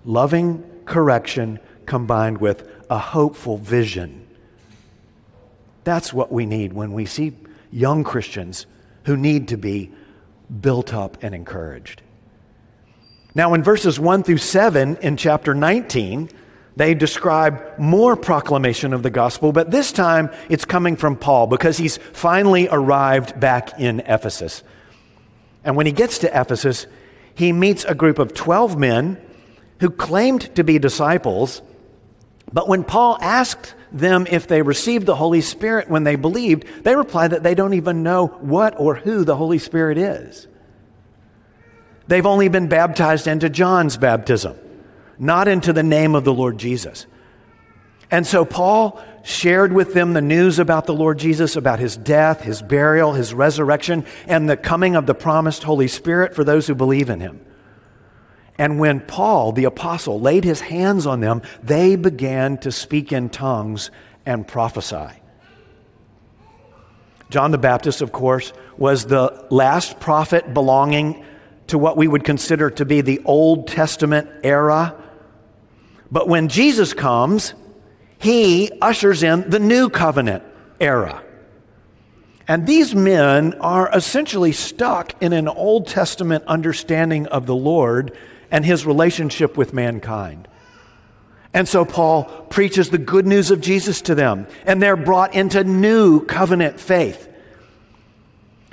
Loving 0.03 0.63
correction 0.85 1.59
combined 1.85 2.39
with 2.39 2.67
a 2.89 2.97
hopeful 2.97 3.57
vision. 3.57 4.25
That's 5.83 6.13
what 6.13 6.31
we 6.31 6.45
need 6.45 6.73
when 6.73 6.93
we 6.93 7.05
see 7.05 7.33
young 7.71 8.03
Christians 8.03 8.65
who 9.05 9.15
need 9.17 9.49
to 9.49 9.57
be 9.57 9.91
built 10.61 10.93
up 10.93 11.17
and 11.21 11.35
encouraged. 11.35 12.01
Now, 13.35 13.53
in 13.53 13.63
verses 13.63 13.99
1 13.99 14.23
through 14.23 14.37
7 14.37 14.97
in 14.97 15.17
chapter 15.17 15.53
19, 15.53 16.29
they 16.75 16.93
describe 16.93 17.79
more 17.79 18.15
proclamation 18.15 18.93
of 18.93 19.01
the 19.01 19.09
gospel, 19.09 19.53
but 19.53 19.71
this 19.71 19.91
time 19.91 20.29
it's 20.49 20.65
coming 20.65 20.97
from 20.97 21.15
Paul 21.15 21.47
because 21.47 21.77
he's 21.77 21.97
finally 21.97 22.67
arrived 22.69 23.39
back 23.39 23.79
in 23.79 24.01
Ephesus. 24.01 24.61
And 25.63 25.75
when 25.75 25.85
he 25.85 25.93
gets 25.93 26.19
to 26.19 26.39
Ephesus, 26.39 26.85
he 27.33 27.53
meets 27.53 27.85
a 27.85 27.95
group 27.95 28.19
of 28.19 28.33
12 28.33 28.77
men 28.77 29.21
who 29.79 29.89
claimed 29.89 30.53
to 30.55 30.63
be 30.63 30.77
disciples, 30.77 31.61
but 32.51 32.67
when 32.67 32.83
Paul 32.83 33.17
asked 33.21 33.73
them 33.91 34.27
if 34.29 34.47
they 34.47 34.61
received 34.61 35.05
the 35.05 35.15
Holy 35.15 35.41
Spirit 35.41 35.89
when 35.89 36.03
they 36.03 36.15
believed, 36.15 36.65
they 36.83 36.95
replied 36.95 37.31
that 37.31 37.43
they 37.43 37.55
don't 37.55 37.73
even 37.73 38.03
know 38.03 38.27
what 38.27 38.79
or 38.79 38.95
who 38.95 39.23
the 39.23 39.35
Holy 39.35 39.59
Spirit 39.59 39.97
is. 39.97 40.47
They've 42.07 42.25
only 42.25 42.49
been 42.49 42.67
baptized 42.67 43.27
into 43.27 43.49
John's 43.49 43.97
baptism 43.97 44.57
not 45.17 45.47
into 45.47 45.73
the 45.73 45.83
name 45.83 46.15
of 46.15 46.23
the 46.23 46.33
Lord 46.33 46.57
Jesus. 46.57 47.05
And 48.11 48.25
so 48.25 48.45
Paul 48.45 49.03
shared 49.23 49.73
with 49.73 49.93
them 49.93 50.13
the 50.13 50.21
news 50.21 50.59
about 50.59 50.85
the 50.85 50.93
Lord 50.93 51.17
Jesus, 51.17 51.55
about 51.55 51.79
his 51.79 51.97
death, 51.97 52.41
his 52.41 52.61
burial, 52.61 53.13
his 53.13 53.33
resurrection, 53.33 54.05
and 54.27 54.47
the 54.47 54.57
coming 54.57 54.95
of 54.95 55.07
the 55.07 55.15
promised 55.15 55.63
Holy 55.63 55.87
Spirit 55.87 56.35
for 56.35 56.43
those 56.43 56.67
who 56.67 56.75
believe 56.75 57.09
in 57.09 57.19
him. 57.19 57.43
And 58.57 58.79
when 58.79 59.01
Paul, 59.01 59.51
the 59.51 59.65
apostle, 59.65 60.19
laid 60.19 60.43
his 60.43 60.61
hands 60.61 61.05
on 61.05 61.19
them, 61.19 61.41
they 61.63 61.95
began 61.95 62.57
to 62.59 62.71
speak 62.71 63.11
in 63.11 63.29
tongues 63.29 63.91
and 64.25 64.47
prophesy. 64.47 65.09
John 67.29 67.51
the 67.51 67.57
Baptist, 67.57 68.01
of 68.01 68.11
course, 68.11 68.53
was 68.77 69.05
the 69.05 69.45
last 69.49 69.99
prophet 69.99 70.53
belonging 70.53 71.25
to 71.67 71.77
what 71.77 71.97
we 71.97 72.07
would 72.07 72.23
consider 72.23 72.69
to 72.69 72.85
be 72.85 73.01
the 73.01 73.21
Old 73.25 73.67
Testament 73.67 74.29
era 74.43 74.95
but 76.11 76.27
when 76.27 76.47
Jesus 76.47 76.93
comes, 76.93 77.53
he 78.17 78.71
ushers 78.81 79.23
in 79.23 79.49
the 79.49 79.59
new 79.59 79.89
covenant 79.89 80.43
era. 80.79 81.23
And 82.47 82.67
these 82.67 82.93
men 82.93 83.55
are 83.55 83.89
essentially 83.91 84.51
stuck 84.51 85.21
in 85.21 85.33
an 85.33 85.47
Old 85.47 85.87
Testament 85.87 86.43
understanding 86.45 87.25
of 87.27 87.47
the 87.47 87.55
Lord 87.55 88.15
and 88.51 88.63
his 88.63 88.85
relationship 88.85 89.57
with 89.57 89.73
mankind. 89.73 90.47
And 91.53 91.67
so 91.67 91.85
Paul 91.85 92.25
preaches 92.49 92.89
the 92.89 92.97
good 92.97 93.25
news 93.25 93.49
of 93.49 93.61
Jesus 93.61 94.01
to 94.03 94.15
them, 94.15 94.47
and 94.65 94.81
they're 94.81 94.97
brought 94.97 95.33
into 95.33 95.63
new 95.63 96.23
covenant 96.25 96.79
faith. 96.79 97.29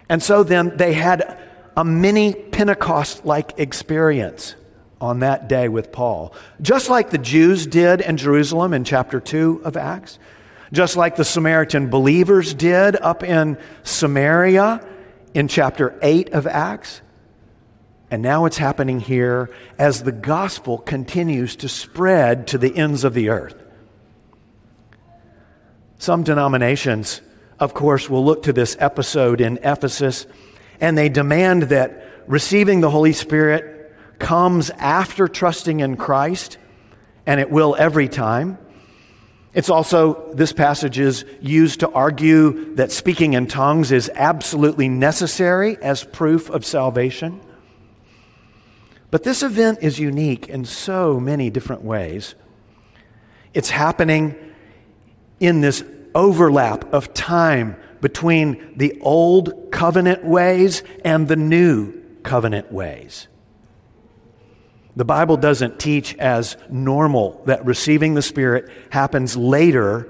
And 0.09 0.23
so 0.23 0.43
then 0.43 0.77
they 0.77 0.93
had 0.93 1.39
a 1.77 1.85
mini 1.85 2.35
Pentecost 2.35 3.25
like 3.25 3.53
experience 3.59 4.57
on 5.03 5.19
that 5.19 5.49
day 5.49 5.69
with 5.69 5.91
Paul. 5.91 6.33
Just 6.61 6.89
like 6.89 7.11
the 7.11 7.19
Jews 7.19 7.67
did 7.67 8.01
in 8.01 8.17
Jerusalem 8.17 8.73
in 8.73 8.85
chapter 8.85 9.21
2 9.21 9.63
of 9.65 9.77
Acts, 9.77 10.19
just 10.73 10.97
like 10.97 11.17
the 11.17 11.25
Samaritan 11.25 11.91
believers 11.91 12.55
did 12.55 12.97
up 12.97 13.23
in 13.25 13.59
Samaria 13.83 14.87
in 15.35 15.49
chapter 15.49 15.99
8 16.01 16.33
of 16.33 16.47
Acts. 16.47 17.03
And 18.13 18.23
now 18.23 18.45
it's 18.45 18.59
happening 18.59 19.01
here 19.01 19.51
as 19.77 20.05
the 20.05 20.13
gospel 20.13 20.79
continues 20.79 21.57
to 21.57 21.69
spread 21.69 22.47
to 22.49 22.59
the 22.59 22.75
ends 22.77 23.05
of 23.05 23.13
the 23.13 23.31
earth. 23.31 23.61
Some 25.99 26.23
denominations, 26.23 27.23
of 27.59 27.75
course, 27.75 28.09
will 28.09 28.25
look 28.25 28.45
to 28.45 28.53
this 28.53 28.77
episode 28.79 29.41
in 29.41 29.59
Ephesus 29.59 30.27
and 30.81 30.97
they 30.97 31.09
demand 31.09 31.65
that 31.65 32.07
receiving 32.27 32.81
the 32.81 32.91
Holy 32.91 33.13
Spirit 33.13 33.72
comes 34.23 34.71
after 34.71 35.27
trusting 35.27 35.81
in 35.81 35.97
Christ, 35.97 36.57
and 37.27 37.41
it 37.41 37.51
will 37.51 37.77
every 37.79 38.09
time. 38.09 38.57
It's 39.53 39.69
also, 39.69 40.33
this 40.33 40.53
passage 40.53 40.99
is 40.99 41.27
used 41.43 41.81
to 41.81 41.91
argue 41.91 42.75
that 42.77 42.93
speaking 42.93 43.35
in 43.35 43.49
tongues 43.49 43.93
is 43.93 44.11
absolutely 44.15 44.89
necessary 44.89 45.77
as 45.83 46.05
proof 46.05 46.49
of 46.49 46.65
salvation. 46.65 47.41
But 49.11 49.25
this 49.25 49.43
event 49.43 49.81
is 49.83 49.99
unique 49.99 50.49
in 50.49 50.65
so 50.65 51.21
many 51.21 51.51
different 51.51 51.83
ways. 51.83 52.35
It's 53.53 53.69
happening 53.69 54.37
in 55.39 55.61
this 55.61 55.85
overlap 56.15 56.95
of 56.95 57.13
time 57.13 57.77
between 58.01 58.75
the 58.77 58.99
old 59.01 59.71
covenant 59.73 60.25
ways 60.25 60.83
and 61.05 61.27
the 61.27 61.37
new 61.37 61.93
covenant 62.23 62.73
ways. 62.73 63.27
The 64.95 65.05
Bible 65.05 65.37
doesn't 65.39 65.79
teach 65.79 66.15
as 66.17 66.57
normal 66.69 67.43
that 67.47 67.65
receiving 67.65 68.15
the 68.15 68.23
Spirit 68.23 68.71
happens 68.91 69.37
later 69.37 70.07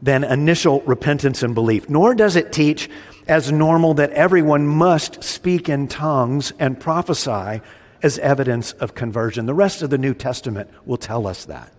than 0.00 0.24
initial 0.24 0.80
repentance 0.82 1.42
and 1.42 1.54
belief, 1.54 1.88
nor 1.88 2.14
does 2.14 2.36
it 2.36 2.52
teach 2.52 2.88
as 3.26 3.52
normal 3.52 3.94
that 3.94 4.10
everyone 4.10 4.66
must 4.66 5.22
speak 5.22 5.68
in 5.68 5.88
tongues 5.88 6.52
and 6.58 6.80
prophesy 6.80 7.60
as 8.02 8.18
evidence 8.18 8.72
of 8.72 8.94
conversion. 8.94 9.46
The 9.46 9.54
rest 9.54 9.82
of 9.82 9.90
the 9.90 9.98
New 9.98 10.14
Testament 10.14 10.70
will 10.84 10.98
tell 10.98 11.26
us 11.26 11.46
that. 11.46 11.72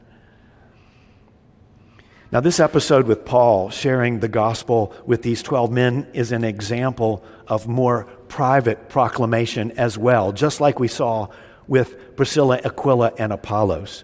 Now, 2.32 2.40
this 2.42 2.60
episode 2.60 3.08
with 3.08 3.26
Paul 3.26 3.70
sharing 3.70 4.20
the 4.20 4.28
gospel 4.28 4.94
with 5.06 5.22
these 5.22 5.44
12 5.44 5.72
men 5.72 6.08
is 6.14 6.32
an 6.32 6.44
example 6.44 7.24
of 7.48 7.68
more 7.68 8.06
private 8.28 8.90
proclamation 8.90 9.72
as 9.78 9.98
well, 9.98 10.32
just 10.32 10.60
like 10.60 10.80
we 10.80 10.88
saw 10.88 11.30
with 11.68 12.16
Priscilla, 12.16 12.60
Aquila, 12.64 13.14
and 13.18 13.34
Apollos. 13.34 14.04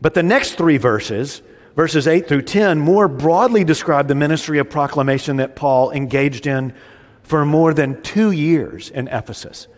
But 0.00 0.14
the 0.14 0.22
next 0.22 0.54
three 0.54 0.76
verses, 0.76 1.42
verses 1.76 2.06
8 2.06 2.28
through 2.28 2.42
10, 2.42 2.78
more 2.78 3.08
broadly 3.08 3.64
describe 3.64 4.08
the 4.08 4.14
ministry 4.14 4.58
of 4.58 4.70
proclamation 4.70 5.36
that 5.36 5.56
Paul 5.56 5.90
engaged 5.90 6.46
in 6.46 6.74
for 7.22 7.44
more 7.44 7.74
than 7.74 8.02
two 8.02 8.30
years 8.30 8.90
in 8.90 9.08
Ephesus. 9.08 9.68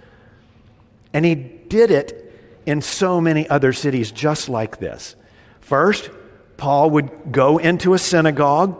And 1.12 1.24
he 1.24 1.34
did 1.34 1.90
it 1.90 2.18
in 2.64 2.80
so 2.80 3.20
many 3.20 3.48
other 3.48 3.72
cities 3.72 4.12
just 4.12 4.48
like 4.48 4.78
this. 4.78 5.16
First, 5.60 6.10
Paul 6.56 6.90
would 6.90 7.32
go 7.32 7.58
into 7.58 7.94
a 7.94 7.98
synagogue 7.98 8.78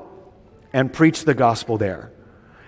and 0.73 0.93
preach 0.93 1.25
the 1.25 1.35
gospel 1.35 1.79
there. 1.79 2.11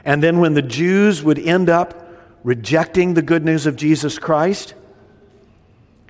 And 0.04 0.22
then, 0.22 0.40
when 0.40 0.54
the 0.54 0.62
Jews 0.62 1.22
would 1.22 1.38
end 1.38 1.70
up 1.70 2.06
rejecting 2.42 3.14
the 3.14 3.22
good 3.22 3.44
news 3.44 3.64
of 3.64 3.76
Jesus 3.76 4.18
Christ, 4.18 4.74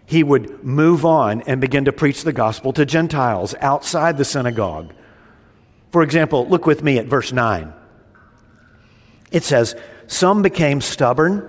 he 0.07 0.23
would 0.23 0.63
move 0.63 1.05
on 1.05 1.43
and 1.43 1.61
begin 1.61 1.87
to 1.87 1.93
preach 1.93 2.25
the 2.25 2.33
gospel 2.33 2.73
to 2.75 2.85
Gentiles 2.85 3.55
outside 3.61 4.19
the 4.19 4.25
synagogue. 4.25 4.93
For 5.93 6.03
example, 6.03 6.47
look 6.49 6.67
with 6.67 6.83
me 6.83 6.99
at 6.99 7.07
verse 7.07 7.33
9. 7.33 7.73
It 9.31 9.45
says, 9.45 9.75
Some 10.07 10.43
became 10.43 10.81
stubborn 10.81 11.49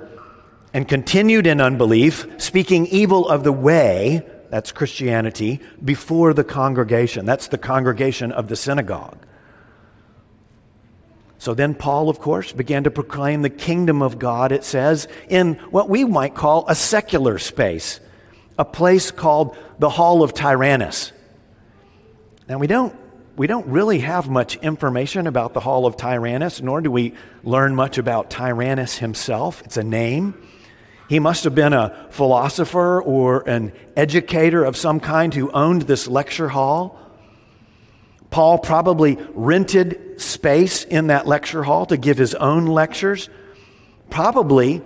and 0.74 0.88
continued 0.88 1.48
in 1.48 1.62
unbelief, 1.62 2.28
speaking 2.38 2.86
evil 2.88 3.28
of 3.28 3.44
the 3.44 3.52
way, 3.52 4.26
that's 4.50 4.72
Christianity, 4.72 5.60
before 5.84 6.34
the 6.34 6.44
congregation. 6.44 7.26
That's 7.26 7.48
the 7.48 7.58
congregation 7.58 8.32
of 8.32 8.48
the 8.48 8.56
synagogue. 8.56 9.18
So 11.38 11.54
then 11.54 11.76
Paul, 11.76 12.10
of 12.10 12.20
course, 12.20 12.52
began 12.52 12.86
to 12.86 12.92
proclaim 12.92 13.42
the 13.42 13.50
kingdom 13.50 14.02
of 14.02 14.18
God, 14.18 14.52
it 14.52 14.64
says, 14.64 15.08
in 15.30 15.56
what 15.70 15.90
we 15.90 16.06
might 16.06 16.34
call 16.34 16.66
a 16.68 16.76
secular 16.76 17.38
space 17.38 18.00
a 18.58 18.66
place 18.66 19.12
called 19.12 19.58
the 19.80 19.90
Hall 19.90 20.24
of 20.24 20.34
Tyrannus. 20.34 21.12
Now, 22.48 22.58
we 22.58 22.68
don't, 22.68 22.96
we 23.36 23.48
don't 23.48 23.68
really 23.68 24.00
have 24.00 24.30
much 24.30 24.56
information 24.58 25.28
about 25.28 25.54
the 25.54 25.60
Hall 25.60 25.86
of 25.86 25.98
Tyrannus, 25.98 26.62
nor 26.62 26.82
do 26.82 26.92
we 26.92 27.14
learn 27.44 27.76
much 27.76 27.98
about 27.98 28.30
Tyrannus 28.30 28.98
himself. 28.98 29.62
It's 29.66 29.78
a 29.78 29.84
name. 29.84 30.36
He 31.10 31.20
must 31.20 31.44
have 31.44 31.54
been 31.54 31.74
a 31.74 32.08
philosopher 32.10 33.02
or 33.02 33.48
an 33.48 33.74
educator 33.96 34.64
of 34.64 34.78
some 34.78 35.00
kind 35.00 35.34
who 35.34 35.52
owned 35.52 35.84
this 35.84 36.08
lecture 36.08 36.50
hall. 36.50 37.00
Paul 38.30 38.58
probably 38.58 39.18
rented 39.34 40.20
space 40.20 40.84
in 40.84 41.08
that 41.08 41.28
lecture 41.28 41.64
hall 41.64 41.86
to 41.88 41.98
give 41.98 42.18
his 42.18 42.34
own 42.36 42.66
lectures, 42.66 43.30
probably 44.10 44.82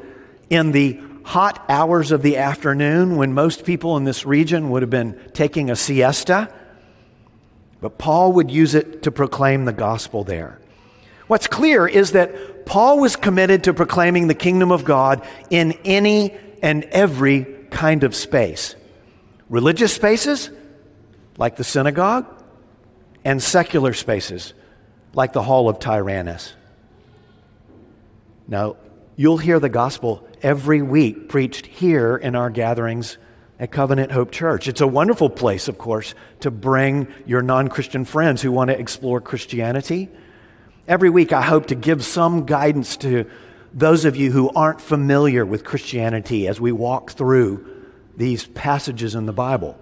in 0.49 0.71
the 0.71 0.99
hot 1.29 1.63
hours 1.69 2.11
of 2.11 2.23
the 2.23 2.37
afternoon 2.37 3.15
when 3.15 3.31
most 3.35 3.63
people 3.63 3.95
in 3.97 4.03
this 4.03 4.25
region 4.25 4.71
would 4.71 4.81
have 4.81 4.89
been 4.89 5.13
taking 5.31 5.69
a 5.69 5.75
siesta. 5.75 6.51
But 7.79 7.99
Paul 7.99 8.33
would 8.33 8.49
use 8.49 8.73
it 8.73 9.03
to 9.03 9.11
proclaim 9.11 9.65
the 9.65 9.71
gospel 9.71 10.23
there. 10.23 10.59
What's 11.27 11.45
clear 11.45 11.87
is 11.87 12.13
that 12.13 12.65
Paul 12.65 12.99
was 12.99 13.15
committed 13.15 13.65
to 13.65 13.75
proclaiming 13.75 14.27
the 14.27 14.33
kingdom 14.33 14.71
of 14.71 14.85
God 14.85 15.23
in 15.51 15.73
any 15.85 16.35
and 16.63 16.83
every 16.85 17.43
kind 17.69 18.03
of 18.03 18.15
space 18.15 18.75
religious 19.49 19.93
spaces, 19.93 20.49
like 21.37 21.57
the 21.57 21.63
synagogue, 21.63 22.25
and 23.23 23.41
secular 23.41 23.93
spaces, 23.93 24.55
like 25.13 25.33
the 25.33 25.43
Hall 25.43 25.69
of 25.69 25.77
Tyrannus. 25.77 26.53
Now, 28.47 28.77
you'll 29.19 29.37
hear 29.37 29.59
the 29.59 29.67
gospel 29.67 30.25
every 30.41 30.81
week 30.81 31.27
preached 31.27 31.65
here 31.65 32.15
in 32.15 32.37
our 32.37 32.49
gatherings 32.49 33.17
at 33.59 33.69
Covenant 33.69 34.13
Hope 34.13 34.31
Church. 34.31 34.65
It's 34.69 34.79
a 34.79 34.87
wonderful 34.87 35.29
place, 35.29 35.67
of 35.67 35.77
course, 35.77 36.15
to 36.39 36.49
bring 36.49 37.05
your 37.25 37.41
non 37.41 37.67
Christian 37.67 38.05
friends 38.05 38.41
who 38.41 38.49
want 38.49 38.69
to 38.69 38.79
explore 38.79 39.19
Christianity. 39.19 40.07
Every 40.87 41.09
week, 41.09 41.33
I 41.33 41.41
hope 41.41 41.65
to 41.65 41.75
give 41.75 42.05
some 42.05 42.45
guidance 42.45 42.95
to 42.97 43.29
those 43.73 44.05
of 44.05 44.15
you 44.15 44.31
who 44.31 44.51
aren't 44.51 44.79
familiar 44.79 45.45
with 45.45 45.65
Christianity 45.65 46.47
as 46.47 46.61
we 46.61 46.71
walk 46.71 47.11
through 47.11 47.67
these 48.15 48.45
passages 48.45 49.15
in 49.15 49.25
the 49.25 49.33
Bible. 49.33 49.77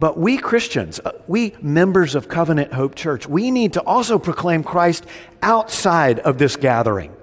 But 0.00 0.18
we 0.18 0.38
Christians, 0.38 0.98
uh, 1.04 1.12
we 1.28 1.54
members 1.62 2.16
of 2.16 2.26
Covenant 2.26 2.72
Hope 2.72 2.96
Church, 2.96 3.28
we 3.28 3.52
need 3.52 3.74
to 3.74 3.82
also 3.82 4.18
proclaim 4.18 4.64
Christ 4.64 5.06
outside 5.40 6.18
of 6.18 6.38
this 6.38 6.56
gathering. 6.56 7.14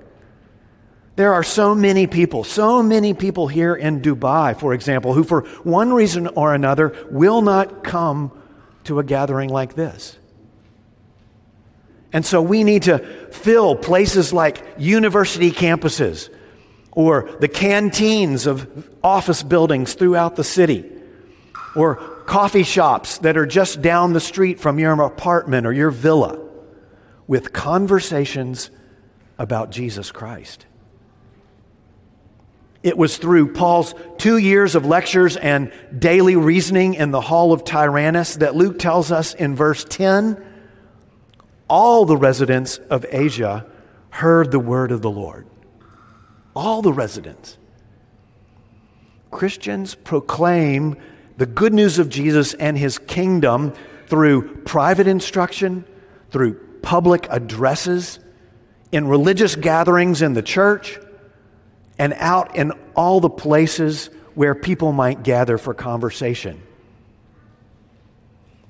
There 1.16 1.34
are 1.34 1.44
so 1.44 1.76
many 1.76 2.08
people, 2.08 2.44
so 2.44 2.82
many 2.82 3.14
people 3.14 3.48
here 3.48 3.76
in 3.76 4.02
Dubai, 4.02 4.58
for 4.58 4.74
example, 4.74 5.14
who 5.14 5.24
for 5.24 5.42
one 5.64 5.94
reason 5.94 6.28
or 6.28 6.54
another 6.54 6.96
will 7.12 7.42
not 7.42 7.84
come 7.84 8.32
to 8.86 9.00
a 9.00 9.04
gathering 9.04 9.50
like 9.50 9.76
this. 9.76 10.18
And 12.14 12.26
so 12.26 12.42
we 12.42 12.64
need 12.64 12.84
to 12.84 13.00
fill 13.32 13.76
places 13.76 14.34
like 14.34 14.64
university 14.78 15.52
campuses 15.52 16.30
or 16.92 17.30
the 17.40 17.48
canteens 17.48 18.48
of 18.48 18.90
office 19.04 19.44
buildings 19.44 19.94
throughout 19.94 20.36
the 20.36 20.44
city 20.44 20.90
or 21.76 21.96
coffee 22.26 22.64
shops 22.64 23.20
that 23.20 23.38
are 23.38 23.46
just 23.46 23.82
down 23.82 24.14
the 24.14 24.20
street 24.20 24.60
from 24.60 24.78
your 24.78 25.02
apartment 25.02 25.66
or 25.66 25.72
your 25.72 25.92
villa 25.92 26.40
with 27.28 27.54
conversations 27.54 28.70
about 29.38 29.72
Jesus 29.72 30.12
Christ. 30.12 30.66
It 32.84 32.98
was 32.98 33.18
through 33.18 33.54
Paul's 33.54 33.94
two 34.18 34.38
years 34.38 34.74
of 34.76 34.86
lectures 34.86 35.38
and 35.38 35.72
daily 35.98 36.36
reasoning 36.36 36.96
in 36.96 37.12
the 37.12 37.22
Hall 37.22 37.54
of 37.54 37.64
Tyrannus 37.64 38.38
that 38.38 38.56
Luke 38.56 38.80
tells 38.80 39.12
us 39.12 39.34
in 39.34 39.56
verse 39.56 39.86
10 39.88 40.44
all 41.68 42.06
the 42.06 42.18
residents 42.18 42.80
of 42.90 43.06
Asia 43.10 43.66
heard 44.10 44.52
the 44.52 44.60
word 44.60 44.92
of 44.92 45.02
the 45.02 45.10
Lord. 45.10 45.48
All 46.54 46.82
the 46.82 46.92
residents. 46.92 47.58
Christians 49.30 49.96
proclaim 49.96 50.98
the 51.38 51.46
good 51.46 51.74
news 51.74 51.98
of 51.98 52.10
Jesus 52.10 52.54
and 52.56 52.78
his 52.78 52.98
kingdom 52.98 53.74
through 54.08 54.64
private 54.64 55.08
instruction, 55.08 55.86
through 56.30 56.56
public 56.82 57.28
addresses, 57.30 58.20
in 58.92 59.08
religious 59.08 59.56
gatherings 59.56 60.22
in 60.22 60.34
the 60.34 60.42
church, 60.42 61.00
and 62.02 62.16
out 62.18 62.56
in 62.56 62.72
all 62.96 63.20
the 63.20 63.30
places 63.30 64.10
where 64.34 64.56
people 64.56 64.92
might 64.92 65.22
gather 65.22 65.60
for 65.60 65.72
conversation. 65.72 66.60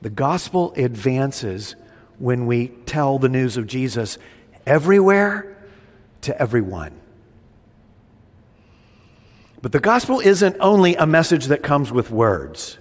The 0.01 0.09
gospel 0.09 0.73
advances 0.75 1.77
when 2.19 2.45
we 2.45 2.67
tell 2.85 3.19
the 3.19 3.29
news 3.29 3.55
of 3.55 3.67
Jesus 3.67 4.17
everywhere 4.65 5.55
to 6.23 6.37
everyone. 6.41 6.91
But 9.61 9.71
the 9.71 9.79
gospel 9.79 10.19
isn't 10.19 10.57
only 10.59 10.97
a 10.97 11.07
message 11.07 11.45
that 11.45 11.63
comes 11.63 11.89
with 11.89 12.11
words. 12.11 12.79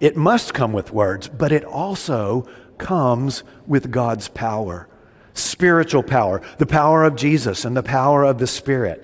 It 0.00 0.16
must 0.16 0.54
come 0.54 0.72
with 0.72 0.92
words, 0.92 1.28
but 1.28 1.52
it 1.52 1.62
also 1.62 2.48
comes 2.78 3.42
with 3.66 3.90
God's 3.90 4.28
power 4.28 4.88
spiritual 5.34 6.04
power, 6.04 6.40
the 6.58 6.66
power 6.66 7.04
of 7.04 7.16
Jesus 7.16 7.64
and 7.64 7.76
the 7.76 7.82
power 7.82 8.24
of 8.24 8.38
the 8.38 8.46
Spirit. 8.46 9.03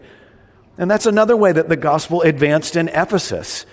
And 0.81 0.91
that's 0.91 1.05
another 1.05 1.37
way 1.37 1.53
that 1.53 1.69
the 1.69 1.77
gospel 1.77 2.23
advanced 2.23 2.75
in 2.75 2.89
Ephesus 2.89 3.67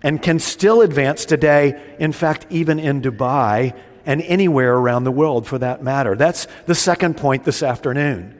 and 0.00 0.22
can 0.22 0.38
still 0.38 0.80
advance 0.80 1.24
today, 1.24 1.96
in 1.98 2.12
fact, 2.12 2.46
even 2.50 2.78
in 2.78 3.02
Dubai 3.02 3.76
and 4.06 4.22
anywhere 4.22 4.72
around 4.72 5.02
the 5.02 5.10
world 5.10 5.44
for 5.44 5.58
that 5.58 5.82
matter. 5.82 6.14
That's 6.14 6.46
the 6.66 6.76
second 6.76 7.16
point 7.16 7.42
this 7.42 7.64
afternoon 7.64 8.38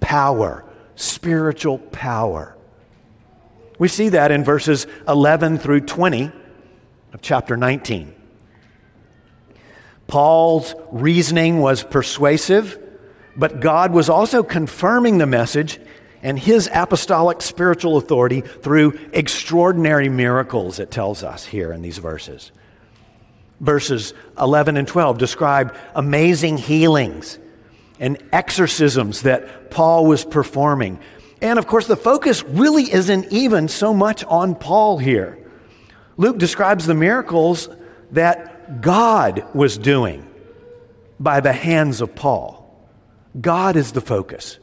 power, 0.00 0.62
spiritual 0.94 1.78
power. 1.78 2.54
We 3.78 3.88
see 3.88 4.10
that 4.10 4.30
in 4.30 4.44
verses 4.44 4.86
11 5.08 5.56
through 5.56 5.80
20 5.80 6.30
of 7.14 7.22
chapter 7.22 7.56
19. 7.56 8.14
Paul's 10.06 10.74
reasoning 10.92 11.60
was 11.60 11.82
persuasive, 11.82 12.78
but 13.34 13.60
God 13.60 13.90
was 13.90 14.10
also 14.10 14.42
confirming 14.42 15.16
the 15.16 15.26
message 15.26 15.80
and 16.24 16.38
his 16.38 16.70
apostolic 16.74 17.42
spiritual 17.42 17.98
authority 17.98 18.40
through 18.40 18.98
extraordinary 19.12 20.08
miracles, 20.08 20.78
it 20.78 20.90
tells 20.90 21.22
us 21.22 21.44
here 21.44 21.70
in 21.70 21.82
these 21.82 21.98
verses. 21.98 22.50
Verses 23.60 24.14
11 24.38 24.78
and 24.78 24.88
12 24.88 25.18
describe 25.18 25.76
amazing 25.94 26.56
healings 26.56 27.38
and 28.00 28.20
exorcisms 28.32 29.22
that 29.22 29.70
Paul 29.70 30.06
was 30.06 30.24
performing. 30.24 30.98
And 31.42 31.58
of 31.58 31.66
course, 31.66 31.86
the 31.86 31.96
focus 31.96 32.42
really 32.42 32.90
isn't 32.90 33.30
even 33.30 33.68
so 33.68 33.92
much 33.92 34.24
on 34.24 34.54
Paul 34.54 34.96
here. 34.96 35.38
Luke 36.16 36.38
describes 36.38 36.86
the 36.86 36.94
miracles 36.94 37.68
that 38.12 38.80
God 38.80 39.44
was 39.54 39.76
doing 39.76 40.26
by 41.20 41.40
the 41.40 41.52
hands 41.52 42.00
of 42.00 42.14
Paul. 42.14 42.60
God 43.38 43.76
is 43.76 43.92
the 43.92 44.00
focus. 44.00 44.58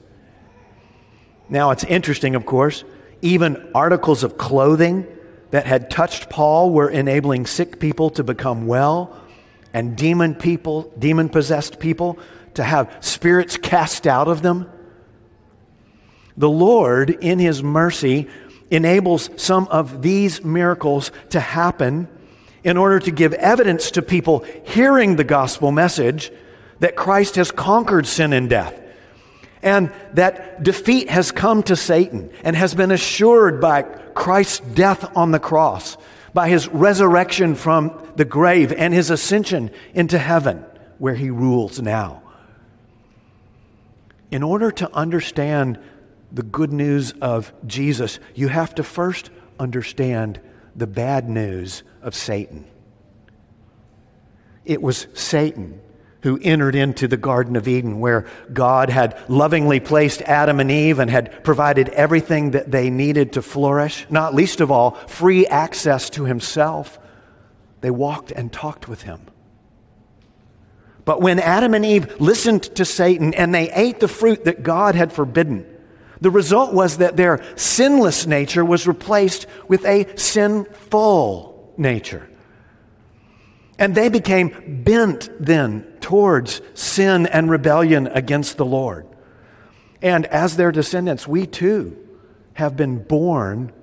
Now, 1.52 1.72
it's 1.72 1.84
interesting, 1.84 2.36
of 2.36 2.46
course, 2.46 2.86
even 3.22 3.72
articles 3.76 4.24
of 4.24 4.38
clothing 4.38 5.06
that 5.52 5.66
had 5.66 5.92
touched 5.92 6.30
Paul 6.30 6.72
were 6.72 6.90
enabling 6.90 7.46
sick 7.46 7.78
people 7.78 8.10
to 8.12 8.24
become 8.24 8.68
well 8.68 9.20
and 9.74 9.98
demon 9.98 10.34
people, 10.34 10.94
demon 10.98 11.28
possessed 11.28 11.78
people 11.78 12.18
to 12.54 12.64
have 12.64 12.96
spirits 13.02 13.58
cast 13.58 14.08
out 14.08 14.30
of 14.30 14.42
them. 14.42 14.72
The 16.38 16.50
Lord, 16.50 17.10
in 17.10 17.38
His 17.38 17.62
mercy, 17.62 18.30
enables 18.70 19.30
some 19.36 19.68
of 19.68 20.02
these 20.02 20.46
miracles 20.46 21.12
to 21.32 21.42
happen 21.42 22.08
in 22.64 22.78
order 22.78 23.00
to 23.02 23.12
give 23.12 23.34
evidence 23.34 23.92
to 23.92 24.02
people 24.02 24.46
hearing 24.64 25.18
the 25.18 25.26
gospel 25.26 25.74
message 25.74 26.32
that 26.80 26.96
Christ 26.96 27.36
has 27.36 27.52
conquered 27.52 28.08
sin 28.08 28.32
and 28.32 28.50
death 28.50 28.81
and 29.64 29.92
that 30.14 30.64
defeat 30.64 31.10
has 31.10 31.32
come 31.32 31.64
to 31.64 31.76
Satan 31.76 32.32
and 32.44 32.56
has 32.56 32.74
been 32.74 32.92
assured 32.92 33.62
by 33.62 33.84
Christ's 33.84 34.60
death 34.60 35.16
on 35.16 35.32
the 35.32 35.40
cross, 35.40 35.98
by 36.34 36.50
his 36.50 36.68
resurrection 36.68 37.56
from 37.56 37.92
the 38.16 38.26
grave, 38.26 38.72
and 38.72 38.94
his 38.94 39.10
ascension 39.10 39.72
into 39.94 40.18
heaven, 40.18 40.66
where 40.98 41.16
he 41.16 41.30
rules 41.30 41.82
now. 41.82 42.22
In 44.32 44.44
order 44.44 44.72
to 44.72 44.94
understand 44.94 45.78
the 46.32 46.44
good 46.44 46.72
news 46.72 47.12
of 47.22 47.54
Jesus, 47.68 48.20
you 48.34 48.48
have 48.48 48.74
to 48.76 48.84
first 48.84 49.30
understand 49.60 50.40
the 50.76 50.88
bad 50.88 51.30
news 51.30 51.84
of 52.02 52.16
Satan. 52.16 52.66
It 54.64 54.82
was 54.82 55.08
Satan 55.14 55.82
who 56.22 56.40
entered 56.42 56.76
into 56.76 57.08
the 57.08 57.18
Garden 57.18 57.56
of 57.56 57.68
Eden, 57.68 58.00
where 58.00 58.28
God 58.54 58.90
had 58.90 59.18
lovingly 59.28 59.80
placed 59.80 60.22
Adam 60.22 60.60
and 60.60 60.72
Eve 60.72 61.00
and 61.00 61.10
had 61.10 61.44
provided 61.44 61.90
everything 61.90 62.52
that 62.52 62.72
they 62.72 62.90
needed 62.90 63.34
to 63.34 63.42
flourish, 63.42 64.06
not 64.10 64.36
least 64.36 64.62
of 64.62 64.72
all, 64.72 64.92
free 65.08 65.48
access 65.48 66.10
to 66.12 66.26
Himself. 66.26 67.00
They 67.82 67.92
walked 67.92 68.32
and 68.32 68.54
talked 68.54 68.88
with 68.88 69.02
Him. 69.02 69.22
But 71.06 71.22
when 71.22 71.40
Adam 71.40 71.74
and 71.74 71.84
Eve 71.84 72.22
listened 72.22 72.64
to 72.76 72.86
Satan 72.86 73.34
and 73.34 73.54
they 73.54 73.72
ate 73.72 74.00
the 74.00 74.08
fruit 74.08 74.46
that 74.46 74.62
God 74.62 74.94
had 74.94 75.12
forbidden, 75.12 75.66
the 76.22 76.30
result 76.30 76.74
was 76.74 76.98
that 76.98 77.18
their 77.18 77.44
sinless 77.56 78.28
nature 78.28 78.64
was 78.64 78.86
replaced 78.86 79.48
with 79.68 79.84
a 79.86 80.16
sinful 80.16 81.74
nature. 81.78 82.30
And 83.82 83.96
they 83.96 84.10
became 84.10 84.84
bent 84.84 85.28
then 85.40 85.82
towards 86.02 86.62
sin 86.76 87.26
and 87.26 87.50
rebellion 87.50 88.06
against 88.06 88.58
the 88.58 88.66
Lord. 88.66 89.08
And 90.04 90.28
as 90.28 90.56
their 90.56 90.72
descendants, 90.72 91.28
we 91.28 91.48
too 91.48 91.98
have 92.54 92.78
been 92.78 93.02
born 93.02 93.74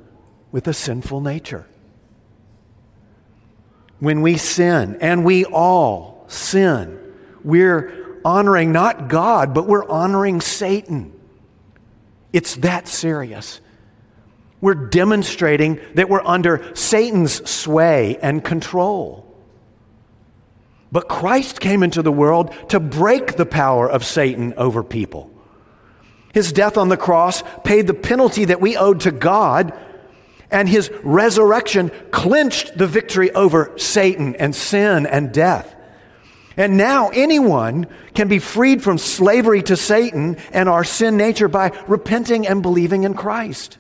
with 0.53 0.69
a 0.69 0.73
sinful 0.73 1.21
nature. 1.21 1.67
When 3.99 4.23
we 4.23 4.37
sin, 4.37 4.99
and 5.01 5.25
we 5.25 5.45
all 5.45 6.27
sin, 6.29 7.01
we're 7.43 8.21
honoring 8.25 8.71
not 8.71 9.09
God, 9.09 9.53
but 9.53 9.67
we're 9.67 9.89
honoring 9.89 10.41
Satan. 10.41 11.13
It's 12.33 12.55
that 12.59 12.87
serious. 12.87 13.61
We're 14.61 14.75
demonstrating 14.75 15.81
that 15.95 16.09
we're 16.09 16.25
under 16.25 16.73
Satan's 16.77 17.51
sway 17.51 18.17
and 18.23 18.45
control. 18.45 19.28
But 20.91 21.09
Christ 21.09 21.61
came 21.61 21.83
into 21.83 22.03
the 22.03 22.13
world 22.13 22.55
to 22.71 22.81
break 22.81 23.37
the 23.37 23.47
power 23.47 23.89
of 23.89 24.05
Satan 24.05 24.55
over 24.57 24.83
people. 24.83 25.31
His 26.33 26.53
death 26.53 26.77
on 26.77 26.89
the 26.89 26.97
cross 26.97 27.43
paid 27.65 27.87
the 27.87 27.95
penalty 27.95 28.47
that 28.47 28.61
we 28.61 28.77
owed 28.77 29.01
to 29.01 29.11
God, 29.11 29.73
and 30.51 30.69
his 30.69 30.91
resurrection 31.03 31.91
clinched 32.11 32.77
the 32.77 32.87
victory 32.87 33.31
over 33.33 33.73
Satan 33.77 34.37
and 34.37 34.55
sin 34.55 35.07
and 35.07 35.33
death. 35.33 35.75
And 36.57 36.77
now 36.77 37.11
anyone 37.11 37.87
can 38.15 38.29
be 38.29 38.41
freed 38.41 38.83
from 38.83 38.99
slavery 38.99 39.63
to 39.63 39.77
Satan 39.77 40.37
and 40.53 40.69
our 40.69 40.85
sin 40.85 41.17
nature 41.17 41.49
by 41.49 41.73
repenting 41.87 42.49
and 42.49 42.63
believing 42.63 43.05
in 43.05 43.15
Christ. 43.15 43.79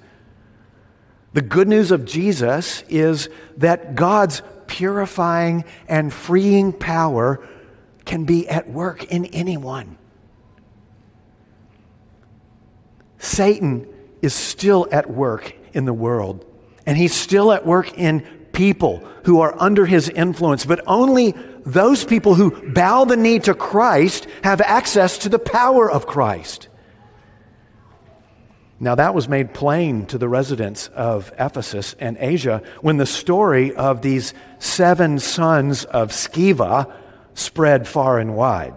The 1.32 1.42
good 1.42 1.68
news 1.68 1.90
of 1.90 2.04
Jesus 2.04 2.82
is 2.88 3.28
that 3.56 3.94
God's 3.94 4.42
purifying 4.68 5.64
and 5.88 6.12
freeing 6.12 6.72
power 6.72 7.40
can 8.04 8.24
be 8.24 8.48
at 8.48 8.70
work 8.70 9.04
in 9.04 9.24
anyone. 9.26 9.98
Satan 13.18 13.86
is 14.22 14.32
still 14.32 14.86
at 14.92 15.10
work 15.10 15.54
in 15.72 15.84
the 15.84 15.92
world, 15.92 16.44
and 16.86 16.96
he's 16.96 17.14
still 17.14 17.52
at 17.52 17.66
work 17.66 17.98
in 17.98 18.20
people 18.52 19.06
who 19.24 19.40
are 19.40 19.54
under 19.58 19.84
his 19.86 20.08
influence, 20.08 20.64
but 20.64 20.80
only 20.86 21.34
those 21.66 22.04
people 22.04 22.34
who 22.34 22.50
bow 22.72 23.04
the 23.04 23.16
knee 23.16 23.38
to 23.40 23.54
Christ 23.54 24.26
have 24.42 24.60
access 24.60 25.18
to 25.18 25.28
the 25.28 25.38
power 25.38 25.90
of 25.90 26.06
Christ. 26.06 26.68
Now, 28.80 28.94
that 28.94 29.14
was 29.14 29.28
made 29.28 29.54
plain 29.54 30.06
to 30.06 30.18
the 30.18 30.28
residents 30.28 30.88
of 30.88 31.32
Ephesus 31.38 31.96
and 31.98 32.16
Asia 32.20 32.62
when 32.80 32.96
the 32.96 33.06
story 33.06 33.74
of 33.74 34.02
these 34.02 34.34
seven 34.60 35.18
sons 35.18 35.84
of 35.84 36.10
Sceva 36.10 36.92
spread 37.34 37.88
far 37.88 38.20
and 38.20 38.36
wide. 38.36 38.74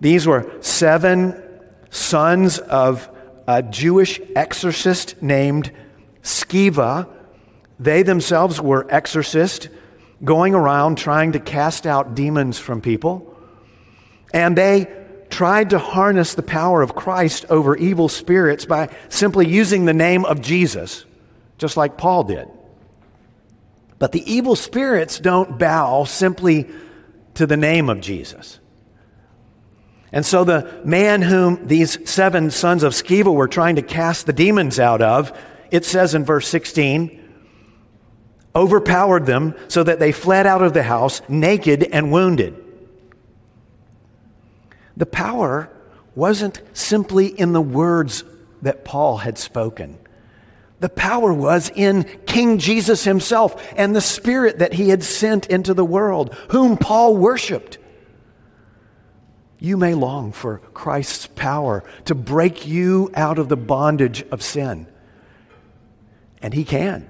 These 0.00 0.26
were 0.26 0.50
seven 0.60 1.42
sons 1.90 2.58
of 2.58 3.08
a 3.46 3.62
Jewish 3.62 4.18
exorcist 4.34 5.22
named 5.22 5.70
Sceva. 6.22 7.06
They 7.78 8.02
themselves 8.02 8.60
were 8.60 8.86
exorcists 8.90 9.68
going 10.24 10.54
around 10.54 10.96
trying 10.96 11.32
to 11.32 11.40
cast 11.40 11.86
out 11.86 12.14
demons 12.14 12.58
from 12.58 12.80
people. 12.80 13.36
And 14.32 14.56
they 14.56 14.99
tried 15.30 15.70
to 15.70 15.78
harness 15.78 16.34
the 16.34 16.42
power 16.42 16.82
of 16.82 16.94
Christ 16.94 17.46
over 17.48 17.76
evil 17.76 18.08
spirits 18.08 18.64
by 18.64 18.94
simply 19.08 19.46
using 19.48 19.84
the 19.84 19.94
name 19.94 20.24
of 20.24 20.40
Jesus, 20.40 21.04
just 21.58 21.76
like 21.76 21.96
Paul 21.96 22.24
did. 22.24 22.48
But 23.98 24.12
the 24.12 24.32
evil 24.32 24.56
spirits 24.56 25.18
don't 25.18 25.58
bow 25.58 26.04
simply 26.04 26.68
to 27.34 27.46
the 27.46 27.56
name 27.56 27.88
of 27.88 28.00
Jesus. 28.00 28.58
And 30.12 30.26
so 30.26 30.42
the 30.42 30.80
man 30.84 31.22
whom 31.22 31.66
these 31.68 32.10
seven 32.10 32.50
sons 32.50 32.82
of 32.82 32.94
Sceva 32.94 33.32
were 33.32 33.46
trying 33.46 33.76
to 33.76 33.82
cast 33.82 34.26
the 34.26 34.32
demons 34.32 34.80
out 34.80 35.02
of, 35.02 35.38
it 35.70 35.84
says 35.84 36.14
in 36.14 36.24
verse 36.24 36.48
16, 36.48 37.16
overpowered 38.54 39.26
them 39.26 39.54
so 39.68 39.84
that 39.84 40.00
they 40.00 40.10
fled 40.10 40.46
out 40.46 40.62
of 40.62 40.74
the 40.74 40.82
house 40.82 41.22
naked 41.28 41.84
and 41.84 42.10
wounded. 42.10 42.56
The 45.00 45.06
power 45.06 45.70
wasn't 46.14 46.60
simply 46.74 47.26
in 47.28 47.54
the 47.54 47.60
words 47.62 48.22
that 48.60 48.84
Paul 48.84 49.16
had 49.16 49.38
spoken. 49.38 49.98
The 50.80 50.90
power 50.90 51.32
was 51.32 51.70
in 51.74 52.04
King 52.26 52.58
Jesus 52.58 53.04
himself 53.04 53.66
and 53.78 53.96
the 53.96 54.02
Spirit 54.02 54.58
that 54.58 54.74
he 54.74 54.90
had 54.90 55.02
sent 55.02 55.46
into 55.46 55.72
the 55.72 55.86
world, 55.86 56.34
whom 56.50 56.76
Paul 56.76 57.16
worshiped. 57.16 57.78
You 59.58 59.78
may 59.78 59.94
long 59.94 60.32
for 60.32 60.58
Christ's 60.74 61.28
power 61.28 61.82
to 62.04 62.14
break 62.14 62.66
you 62.66 63.10
out 63.14 63.38
of 63.38 63.48
the 63.48 63.56
bondage 63.56 64.22
of 64.30 64.42
sin. 64.42 64.86
And 66.42 66.52
he 66.52 66.64
can. 66.64 67.08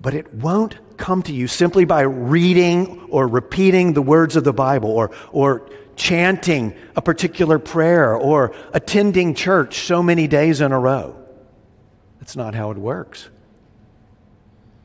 But 0.00 0.14
it 0.14 0.34
won't 0.34 0.78
come 0.96 1.22
to 1.22 1.32
you 1.32 1.46
simply 1.46 1.84
by 1.84 2.00
reading 2.00 3.06
or 3.08 3.28
repeating 3.28 3.92
the 3.92 4.02
words 4.02 4.34
of 4.34 4.42
the 4.42 4.52
Bible 4.52 4.90
or, 4.90 5.12
or 5.30 5.68
chanting 5.96 6.74
a 6.94 7.02
particular 7.02 7.58
prayer 7.58 8.14
or 8.14 8.54
attending 8.72 9.34
church 9.34 9.80
so 9.80 10.02
many 10.02 10.28
days 10.28 10.60
in 10.60 10.70
a 10.70 10.78
row. 10.78 11.16
That's 12.20 12.36
not 12.36 12.54
how 12.54 12.70
it 12.70 12.76
works. 12.76 13.28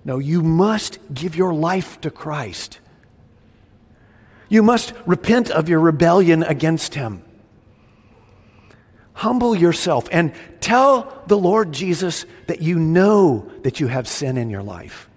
No, 0.04 0.18
you 0.18 0.42
must 0.42 1.00
give 1.14 1.36
your 1.36 1.54
life 1.54 2.02
to 2.02 2.10
Christ. 2.10 2.80
You 4.50 4.64
must 4.64 4.94
repent 5.06 5.52
of 5.52 5.70
your 5.70 5.80
rebellion 5.80 6.44
against 6.44 6.96
Him. 6.96 7.24
Humble 9.14 9.56
yourself 9.56 10.08
and 10.12 10.34
tell 10.62 11.24
the 11.28 11.38
Lord 11.38 11.72
Jesus 11.72 12.26
that 12.48 12.62
you 12.62 12.80
know 12.80 13.52
that 13.62 13.80
you 13.80 13.88
have 13.88 14.08
sin 14.08 14.38
in 14.38 14.50
your 14.50 14.64
life. 14.64 15.10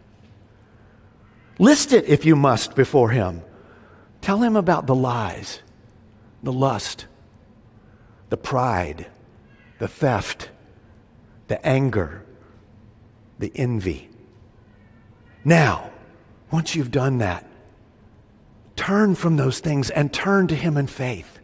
List 1.59 1.93
it 1.93 2.05
if 2.07 2.27
you 2.27 2.37
must 2.37 2.75
before 2.75 3.11
Him. 3.11 3.43
Tell 4.21 4.43
Him 4.43 4.57
about 4.57 4.87
the 4.87 4.95
lies 4.95 5.63
the 6.45 6.53
lust, 6.53 7.07
the 8.29 8.37
pride, 8.37 9.07
the 9.79 9.89
theft, 9.89 10.51
the 11.49 11.65
anger, 11.67 12.25
the 13.39 13.51
envy. 13.55 14.09
Now, 15.45 15.91
once 16.51 16.75
you've 16.75 16.91
done 16.91 17.19
that, 17.19 17.47
turn 18.77 19.15
from 19.15 19.37
those 19.37 19.61
things 19.61 19.91
and 19.91 20.13
turn 20.13 20.47
to 20.49 20.55
Him 20.55 20.77
in 20.77 20.87
faith. 20.87 21.39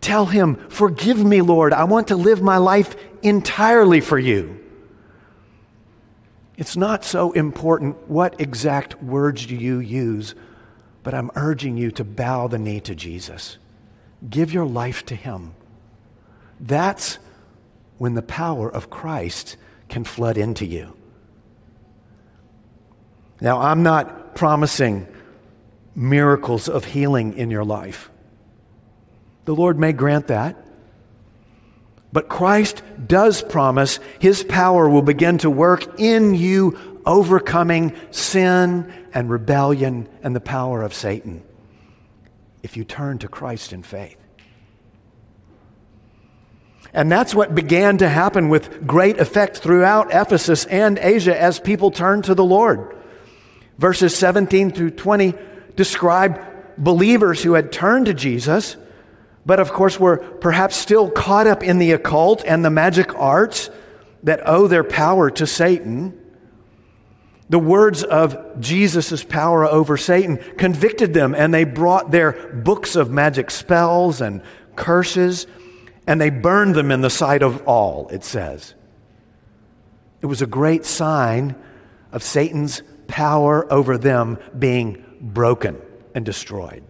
Tell 0.00 0.26
Him, 0.26 0.56
Forgive 0.68 1.24
me, 1.24 1.42
Lord. 1.42 1.72
I 1.72 1.84
want 1.84 2.08
to 2.08 2.16
live 2.16 2.42
my 2.42 2.56
life 2.56 2.96
entirely 3.22 4.00
for 4.00 4.18
you. 4.18 4.58
It's 6.56 6.76
not 6.76 7.04
so 7.04 7.32
important 7.32 8.08
what 8.08 8.40
exact 8.40 9.02
words 9.02 9.46
do 9.46 9.54
you 9.54 9.78
use 9.78 10.34
but 11.08 11.14
I'm 11.14 11.30
urging 11.36 11.78
you 11.78 11.90
to 11.92 12.04
bow 12.04 12.48
the 12.48 12.58
knee 12.58 12.80
to 12.80 12.94
Jesus. 12.94 13.56
Give 14.28 14.52
your 14.52 14.66
life 14.66 15.06
to 15.06 15.14
Him. 15.14 15.54
That's 16.60 17.18
when 17.96 18.12
the 18.12 18.20
power 18.20 18.70
of 18.70 18.90
Christ 18.90 19.56
can 19.88 20.04
flood 20.04 20.36
into 20.36 20.66
you. 20.66 20.94
Now, 23.40 23.58
I'm 23.58 23.82
not 23.82 24.34
promising 24.34 25.08
miracles 25.94 26.68
of 26.68 26.84
healing 26.84 27.38
in 27.38 27.50
your 27.50 27.64
life. 27.64 28.10
The 29.46 29.54
Lord 29.54 29.78
may 29.78 29.94
grant 29.94 30.26
that. 30.26 30.62
But 32.12 32.28
Christ 32.28 32.82
does 33.06 33.40
promise 33.40 33.98
His 34.18 34.44
power 34.44 34.86
will 34.90 35.00
begin 35.00 35.38
to 35.38 35.48
work 35.48 35.98
in 35.98 36.34
you 36.34 36.97
overcoming 37.08 37.96
sin 38.10 38.92
and 39.14 39.30
rebellion 39.30 40.06
and 40.22 40.36
the 40.36 40.40
power 40.40 40.82
of 40.82 40.92
Satan 40.92 41.42
if 42.62 42.76
you 42.76 42.84
turn 42.84 43.18
to 43.18 43.28
Christ 43.28 43.72
in 43.72 43.82
faith. 43.82 44.18
And 46.92 47.10
that's 47.10 47.34
what 47.34 47.54
began 47.54 47.98
to 47.98 48.08
happen 48.08 48.50
with 48.50 48.86
great 48.86 49.18
effect 49.18 49.58
throughout 49.58 50.08
Ephesus 50.12 50.66
and 50.66 50.98
Asia 50.98 51.38
as 51.40 51.58
people 51.58 51.90
turned 51.90 52.24
to 52.24 52.34
the 52.34 52.44
Lord. 52.44 52.94
Verses 53.78 54.14
17 54.14 54.70
through 54.70 54.90
20 54.90 55.34
describe 55.76 56.44
believers 56.76 57.42
who 57.42 57.54
had 57.54 57.72
turned 57.72 58.06
to 58.06 58.14
Jesus, 58.14 58.76
but 59.46 59.60
of 59.60 59.72
course 59.72 59.98
were 59.98 60.18
perhaps 60.18 60.76
still 60.76 61.10
caught 61.10 61.46
up 61.46 61.62
in 61.62 61.78
the 61.78 61.92
occult 61.92 62.42
and 62.44 62.64
the 62.64 62.70
magic 62.70 63.14
arts 63.14 63.70
that 64.24 64.46
owe 64.46 64.66
their 64.66 64.84
power 64.84 65.30
to 65.30 65.46
Satan. 65.46 66.17
The 67.50 67.58
words 67.58 68.04
of 68.04 68.60
Jesus' 68.60 69.24
power 69.24 69.64
over 69.64 69.96
Satan 69.96 70.36
convicted 70.58 71.14
them, 71.14 71.34
and 71.34 71.52
they 71.52 71.64
brought 71.64 72.10
their 72.10 72.32
books 72.32 72.94
of 72.94 73.10
magic 73.10 73.50
spells 73.50 74.20
and 74.20 74.42
curses, 74.76 75.46
and 76.06 76.20
they 76.20 76.30
burned 76.30 76.74
them 76.74 76.90
in 76.90 77.00
the 77.00 77.10
sight 77.10 77.42
of 77.42 77.66
all, 77.66 78.08
it 78.08 78.22
says. 78.22 78.74
It 80.20 80.26
was 80.26 80.42
a 80.42 80.46
great 80.46 80.84
sign 80.84 81.54
of 82.12 82.22
Satan's 82.22 82.82
power 83.06 83.70
over 83.72 83.96
them 83.96 84.38
being 84.58 85.04
broken 85.20 85.80
and 86.14 86.24
destroyed. 86.24 86.82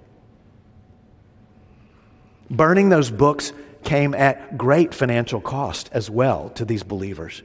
Burning 2.50 2.88
those 2.88 3.10
books 3.10 3.52
came 3.84 4.14
at 4.14 4.58
great 4.58 4.94
financial 4.94 5.40
cost 5.40 5.88
as 5.92 6.10
well 6.10 6.50
to 6.50 6.64
these 6.64 6.82
believers. 6.82 7.42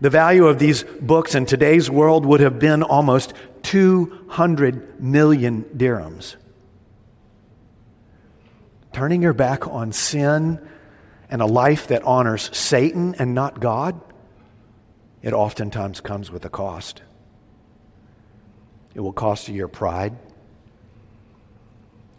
The 0.00 0.10
value 0.10 0.46
of 0.46 0.58
these 0.58 0.82
books 0.82 1.34
in 1.34 1.44
today's 1.44 1.90
world 1.90 2.24
would 2.24 2.40
have 2.40 2.58
been 2.58 2.82
almost 2.82 3.34
200 3.62 5.02
million 5.02 5.64
dirhams. 5.76 6.36
Turning 8.92 9.22
your 9.22 9.34
back 9.34 9.68
on 9.68 9.92
sin 9.92 10.66
and 11.28 11.42
a 11.42 11.46
life 11.46 11.88
that 11.88 12.02
honors 12.02 12.50
Satan 12.56 13.14
and 13.18 13.34
not 13.34 13.60
God, 13.60 14.00
it 15.22 15.34
oftentimes 15.34 16.00
comes 16.00 16.30
with 16.30 16.44
a 16.46 16.50
cost. 16.50 17.02
It 18.94 19.00
will 19.00 19.12
cost 19.12 19.48
you 19.48 19.54
your 19.54 19.68
pride. 19.68 20.16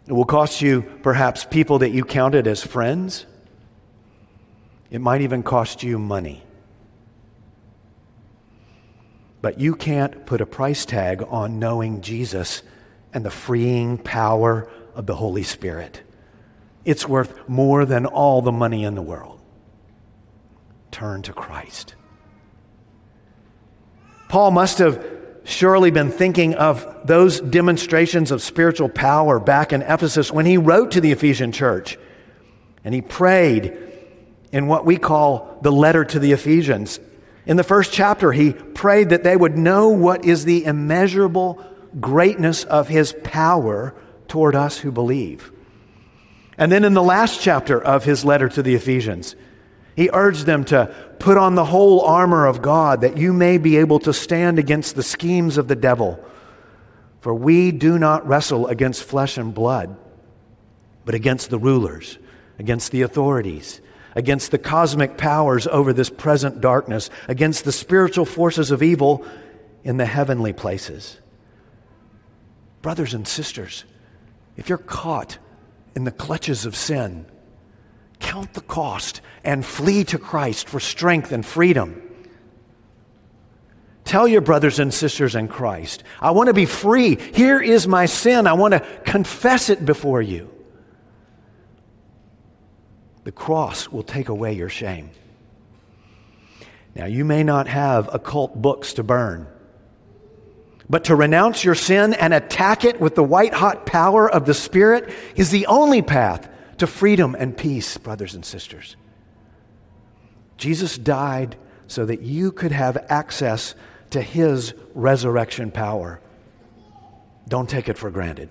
It 0.06 0.12
will 0.12 0.24
cost 0.24 0.62
you 0.62 0.82
perhaps 1.02 1.44
people 1.44 1.80
that 1.80 1.90
you 1.90 2.04
counted 2.04 2.46
as 2.46 2.64
friends. 2.64 3.26
It 4.90 5.00
might 5.00 5.22
even 5.22 5.42
cost 5.42 5.82
you 5.82 5.98
money. 5.98 6.42
But 9.42 9.60
you 9.60 9.74
can't 9.74 10.24
put 10.24 10.40
a 10.40 10.46
price 10.46 10.86
tag 10.86 11.22
on 11.28 11.58
knowing 11.58 12.00
Jesus 12.00 12.62
and 13.12 13.24
the 13.24 13.30
freeing 13.30 13.98
power 13.98 14.70
of 14.94 15.06
the 15.06 15.16
Holy 15.16 15.42
Spirit. 15.42 16.00
It's 16.84 17.08
worth 17.08 17.48
more 17.48 17.84
than 17.84 18.06
all 18.06 18.40
the 18.40 18.52
money 18.52 18.84
in 18.84 18.94
the 18.94 19.02
world. 19.02 19.40
Turn 20.90 21.22
to 21.22 21.32
Christ. 21.32 21.94
Paul 24.28 24.52
must 24.52 24.78
have 24.78 25.04
surely 25.44 25.90
been 25.90 26.10
thinking 26.10 26.54
of 26.54 26.86
those 27.04 27.40
demonstrations 27.40 28.30
of 28.30 28.42
spiritual 28.42 28.88
power 28.88 29.40
back 29.40 29.72
in 29.72 29.82
Ephesus 29.82 30.32
when 30.32 30.46
he 30.46 30.56
wrote 30.56 30.92
to 30.92 31.00
the 31.00 31.10
Ephesian 31.10 31.50
church. 31.50 31.98
And 32.84 32.94
he 32.94 33.02
prayed 33.02 33.76
in 34.52 34.68
what 34.68 34.84
we 34.84 34.96
call 34.96 35.58
the 35.62 35.72
letter 35.72 36.04
to 36.04 36.18
the 36.18 36.32
Ephesians. 36.32 37.00
In 37.44 37.56
the 37.56 37.64
first 37.64 37.92
chapter, 37.92 38.32
he 38.32 38.52
prayed 38.52 39.10
that 39.10 39.24
they 39.24 39.36
would 39.36 39.58
know 39.58 39.88
what 39.88 40.24
is 40.24 40.44
the 40.44 40.64
immeasurable 40.64 41.62
greatness 42.00 42.64
of 42.64 42.88
his 42.88 43.14
power 43.24 43.94
toward 44.28 44.54
us 44.54 44.78
who 44.78 44.92
believe. 44.92 45.52
And 46.56 46.70
then 46.70 46.84
in 46.84 46.94
the 46.94 47.02
last 47.02 47.40
chapter 47.40 47.82
of 47.82 48.04
his 48.04 48.24
letter 48.24 48.48
to 48.50 48.62
the 48.62 48.74
Ephesians, 48.74 49.34
he 49.96 50.08
urged 50.12 50.46
them 50.46 50.64
to 50.66 50.94
put 51.18 51.36
on 51.36 51.54
the 51.54 51.64
whole 51.64 52.00
armor 52.02 52.46
of 52.46 52.62
God 52.62 53.02
that 53.02 53.18
you 53.18 53.32
may 53.32 53.58
be 53.58 53.76
able 53.76 53.98
to 54.00 54.12
stand 54.12 54.58
against 54.58 54.94
the 54.94 55.02
schemes 55.02 55.58
of 55.58 55.68
the 55.68 55.76
devil. 55.76 56.24
For 57.20 57.34
we 57.34 57.72
do 57.72 57.98
not 57.98 58.26
wrestle 58.26 58.68
against 58.68 59.02
flesh 59.02 59.36
and 59.36 59.52
blood, 59.52 59.96
but 61.04 61.14
against 61.14 61.50
the 61.50 61.58
rulers, 61.58 62.18
against 62.58 62.90
the 62.90 63.02
authorities 63.02 63.80
against 64.14 64.50
the 64.50 64.58
cosmic 64.58 65.16
powers 65.16 65.66
over 65.66 65.92
this 65.92 66.10
present 66.10 66.60
darkness, 66.60 67.10
against 67.28 67.64
the 67.64 67.72
spiritual 67.72 68.24
forces 68.24 68.70
of 68.70 68.82
evil 68.82 69.24
in 69.84 69.96
the 69.96 70.06
heavenly 70.06 70.52
places. 70.52 71.18
Brothers 72.82 73.14
and 73.14 73.26
sisters, 73.26 73.84
if 74.56 74.68
you're 74.68 74.78
caught 74.78 75.38
in 75.94 76.04
the 76.04 76.10
clutches 76.10 76.66
of 76.66 76.76
sin, 76.76 77.26
count 78.20 78.54
the 78.54 78.60
cost 78.60 79.20
and 79.44 79.64
flee 79.64 80.04
to 80.04 80.18
Christ 80.18 80.68
for 80.68 80.80
strength 80.80 81.32
and 81.32 81.44
freedom. 81.44 82.02
Tell 84.04 84.26
your 84.28 84.40
brothers 84.40 84.78
and 84.78 84.92
sisters 84.92 85.34
in 85.34 85.48
Christ, 85.48 86.02
I 86.20 86.32
want 86.32 86.48
to 86.48 86.54
be 86.54 86.66
free. 86.66 87.16
Here 87.16 87.60
is 87.60 87.86
my 87.86 88.06
sin. 88.06 88.46
I 88.46 88.52
want 88.52 88.74
to 88.74 88.80
confess 89.04 89.70
it 89.70 89.86
before 89.86 90.20
you. 90.20 90.51
The 93.24 93.32
cross 93.32 93.88
will 93.88 94.02
take 94.02 94.28
away 94.28 94.52
your 94.52 94.68
shame. 94.68 95.10
Now, 96.94 97.06
you 97.06 97.24
may 97.24 97.42
not 97.42 97.68
have 97.68 98.12
occult 98.12 98.60
books 98.60 98.94
to 98.94 99.02
burn, 99.02 99.46
but 100.90 101.04
to 101.04 101.16
renounce 101.16 101.64
your 101.64 101.74
sin 101.74 102.12
and 102.12 102.34
attack 102.34 102.84
it 102.84 103.00
with 103.00 103.14
the 103.14 103.24
white 103.24 103.54
hot 103.54 103.86
power 103.86 104.30
of 104.30 104.44
the 104.44 104.54
Spirit 104.54 105.10
is 105.36 105.50
the 105.50 105.66
only 105.66 106.02
path 106.02 106.48
to 106.78 106.86
freedom 106.86 107.34
and 107.38 107.56
peace, 107.56 107.96
brothers 107.96 108.34
and 108.34 108.44
sisters. 108.44 108.96
Jesus 110.58 110.98
died 110.98 111.56
so 111.86 112.04
that 112.04 112.22
you 112.22 112.52
could 112.52 112.72
have 112.72 113.06
access 113.08 113.74
to 114.10 114.20
his 114.20 114.74
resurrection 114.94 115.70
power. 115.70 116.20
Don't 117.48 117.68
take 117.68 117.88
it 117.88 117.96
for 117.96 118.10
granted. 118.10 118.50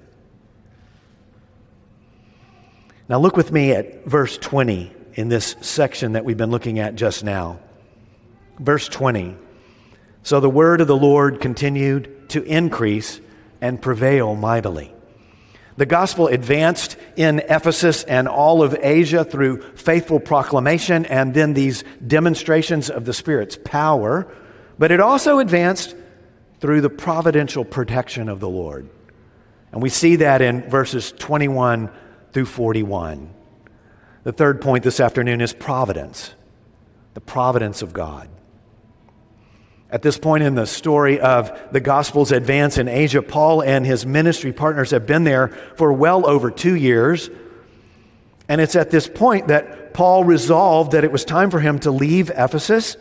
Now, 3.10 3.20
look 3.20 3.36
with 3.36 3.52
me 3.52 3.72
at 3.72 4.06
verse 4.06 4.38
20 4.38 4.94
in 5.16 5.30
this 5.30 5.56
section 5.62 6.14
that 6.14 6.26
we've 6.26 6.38
been 6.38 6.52
looking 6.52 6.80
at 6.80 6.96
just 6.96 7.24
now. 7.24 7.60
Verse 8.60 8.88
20. 8.88 9.36
So 10.24 10.40
the 10.40 10.50
word 10.50 10.82
of 10.82 10.88
the 10.88 10.96
Lord 10.96 11.42
continued 11.42 12.30
to 12.30 12.44
increase 12.44 13.20
and 13.60 13.82
prevail 13.82 14.36
mightily. 14.36 14.94
The 15.78 15.86
gospel 15.86 16.28
advanced 16.28 16.98
in 17.16 17.40
Ephesus 17.40 18.04
and 18.04 18.28
all 18.28 18.62
of 18.62 18.76
Asia 18.80 19.24
through 19.24 19.62
faithful 19.76 20.20
proclamation 20.20 21.06
and 21.06 21.34
then 21.34 21.54
these 21.54 21.84
demonstrations 22.06 22.90
of 22.90 23.06
the 23.06 23.14
Spirit's 23.14 23.58
power, 23.64 24.28
but 24.78 24.92
it 24.92 25.00
also 25.00 25.40
advanced 25.40 25.96
through 26.60 26.82
the 26.82 26.90
providential 26.90 27.66
protection 27.66 28.30
of 28.30 28.40
the 28.40 28.50
Lord. 28.50 28.90
And 29.72 29.82
we 29.82 29.90
see 29.90 30.18
that 30.18 30.42
in 30.42 30.70
verses 30.70 31.14
21 31.18 31.90
through 32.32 32.46
41. 32.46 33.34
The 34.24 34.32
third 34.32 34.62
point 34.62 34.84
this 34.84 35.00
afternoon 35.00 35.42
is 35.42 35.54
providence, 35.54 36.34
the 37.14 37.22
providence 37.22 37.82
of 37.82 37.94
God. 37.94 38.30
At 39.90 40.04
this 40.04 40.18
point 40.18 40.44
in 40.44 40.56
the 40.56 40.66
story 40.66 41.20
of 41.20 41.52
the 41.74 41.82
gospel's 41.82 42.32
advance 42.32 42.78
in 42.78 42.88
Asia, 42.88 43.22
Paul 43.22 43.62
and 43.62 43.86
his 43.86 44.06
ministry 44.06 44.54
partners 44.54 44.92
have 44.92 45.06
been 45.06 45.26
there 45.26 45.50
for 45.76 45.92
well 45.92 46.26
over 46.26 46.50
two 46.50 46.76
years. 46.76 47.30
And 48.48 48.62
it's 48.62 48.76
at 48.76 48.90
this 48.90 49.10
point 49.10 49.50
that 49.50 49.94
Paul 49.94 50.24
resolved 50.24 50.94
that 50.94 51.04
it 51.04 51.12
was 51.12 51.26
time 51.26 51.52
for 51.52 51.60
him 51.60 51.80
to 51.80 51.92
leave 51.92 52.30
Ephesus. 52.30 52.96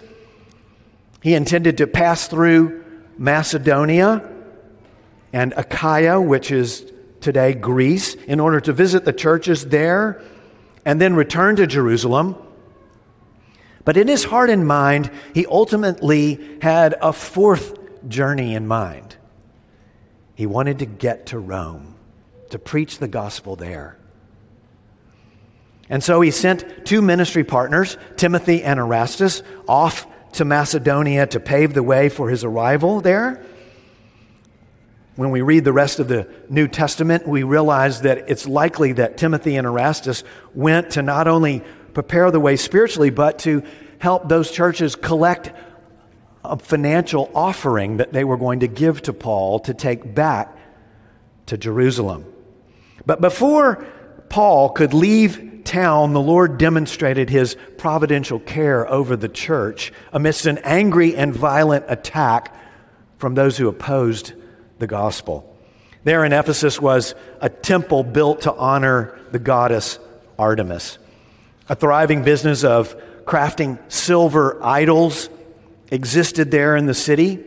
He 1.23 1.35
intended 1.35 1.79
to 1.79 1.87
pass 1.87 2.27
through 2.27 2.85
Macedonia 3.17 4.29
and 5.33 5.55
Achaia, 5.57 6.21
which 6.21 6.51
is 6.51 6.91
today, 7.21 7.55
Greece, 7.55 8.15
in 8.15 8.41
order 8.41 8.61
to 8.61 8.73
visit 8.73 9.05
the 9.05 9.13
churches 9.13 9.67
there 9.67 10.23
and 10.85 11.01
then 11.01 11.15
return 11.15 11.57
to 11.57 11.67
Jerusalem. 11.67 12.37
But 13.85 13.97
in 13.97 14.09
his 14.09 14.25
heart 14.25 14.51
and 14.51 14.67
mind, 14.67 15.11
he 15.35 15.47
ultimately 15.47 16.59
had 16.63 16.97
a 17.01 17.13
fourth 17.13 17.79
journey 18.09 18.55
in 18.55 18.67
mind. 18.67 19.17
He 20.35 20.47
wanted 20.47 20.79
to 20.79 20.87
get 20.87 21.27
to 21.27 21.39
Rome 21.39 21.95
to 22.51 22.59
preach 22.59 22.99
the 22.99 23.09
gospel 23.09 23.57
there. 23.57 23.97
And 25.89 26.05
so 26.05 26.21
he 26.21 26.31
sent 26.31 26.87
two 26.87 27.03
ministry 27.03 27.45
partners, 27.45 27.97
Timothy 28.17 28.63
and 28.63 28.79
Erastus, 28.79 29.43
off 29.67 30.07
to 30.33 30.45
Macedonia 30.45 31.27
to 31.27 31.41
pave 31.41 31.75
the 31.75 31.83
way 31.83 32.09
for 32.09 32.31
his 32.31 32.45
arrival 32.45 33.01
there 33.01 33.45
when 35.21 35.31
we 35.31 35.43
read 35.43 35.65
the 35.65 35.73
rest 35.73 35.99
of 35.99 36.09
the 36.09 36.27
New 36.49 36.67
Testament, 36.67 37.29
we 37.29 37.43
realize 37.43 38.01
that 38.01 38.31
it's 38.31 38.47
likely 38.47 38.93
that 38.95 39.19
Timothy 39.19 39.57
and 39.57 39.67
Erastus 39.67 40.25
went 40.55 40.93
to 40.93 41.03
not 41.03 41.29
only 41.29 41.63
prepare 41.93 42.31
the 42.31 42.41
way 42.41 42.57
spiritually, 42.57 43.11
but 43.11 43.41
to 43.41 43.63
help 43.99 44.31
those 44.31 44.51
churches 44.51 44.97
collect 44.97 45.53
a 46.43 46.59
financial 46.59 47.31
offering 47.35 47.99
that 47.99 48.15
they 48.15 48.25
were 48.25 48.39
going 48.39 48.61
to 48.61 48.67
give 48.67 49.03
to 49.03 49.13
Paul 49.13 49.59
to 49.61 49.75
take 49.75 50.15
back 50.15 50.57
to 51.45 51.59
Jerusalem. 51.59 52.25
But 53.05 53.21
before 53.21 53.85
Paul 54.31 54.71
could 54.71 54.95
leave 54.95 55.65
town, 55.65 56.15
the 56.15 56.21
Lord 56.23 56.57
demonstrated 56.57 57.29
his 57.29 57.59
providential 57.77 58.41
care 58.41 58.91
over 58.91 59.17
the 59.17 59.29
church 59.29 59.93
amidst 60.15 60.47
an 60.47 60.57
angry 60.65 61.15
and 61.15 61.35
violent 61.35 61.85
attack 61.89 62.57
from 63.19 63.35
those 63.35 63.59
who 63.59 63.69
opposed 63.69 64.33
the 64.81 64.87
gospel. 64.87 65.47
There 66.03 66.25
in 66.25 66.33
Ephesus 66.33 66.81
was 66.81 67.15
a 67.41 67.49
temple 67.49 68.03
built 68.03 68.43
to 68.43 68.53
honor 68.53 69.19
the 69.31 69.39
goddess 69.39 69.99
Artemis. 70.39 70.99
A 71.69 71.77
thriving 71.77 72.25
business 72.25 72.65
of 72.65 72.97
crafting 73.25 73.79
silver 73.93 74.59
idols 74.63 75.29
existed 75.91 76.51
there 76.51 76.75
in 76.75 76.87
the 76.87 76.95
city. 76.95 77.45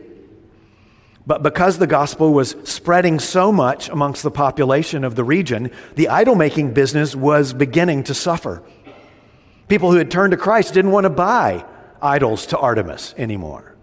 But 1.26 1.42
because 1.42 1.78
the 1.78 1.86
gospel 1.86 2.32
was 2.32 2.54
spreading 2.64 3.18
so 3.18 3.50
much 3.50 3.88
amongst 3.88 4.22
the 4.22 4.30
population 4.30 5.04
of 5.04 5.14
the 5.14 5.24
region, 5.24 5.70
the 5.96 6.08
idol 6.08 6.36
making 6.36 6.74
business 6.74 7.16
was 7.16 7.52
beginning 7.52 8.04
to 8.04 8.14
suffer. 8.14 8.62
People 9.68 9.90
who 9.90 9.98
had 9.98 10.10
turned 10.10 10.30
to 10.30 10.36
Christ 10.36 10.74
didn't 10.74 10.90
want 10.90 11.04
to 11.04 11.10
buy 11.10 11.64
idols 12.00 12.46
to 12.46 12.58
Artemis 12.58 13.14
anymore. 13.16 13.74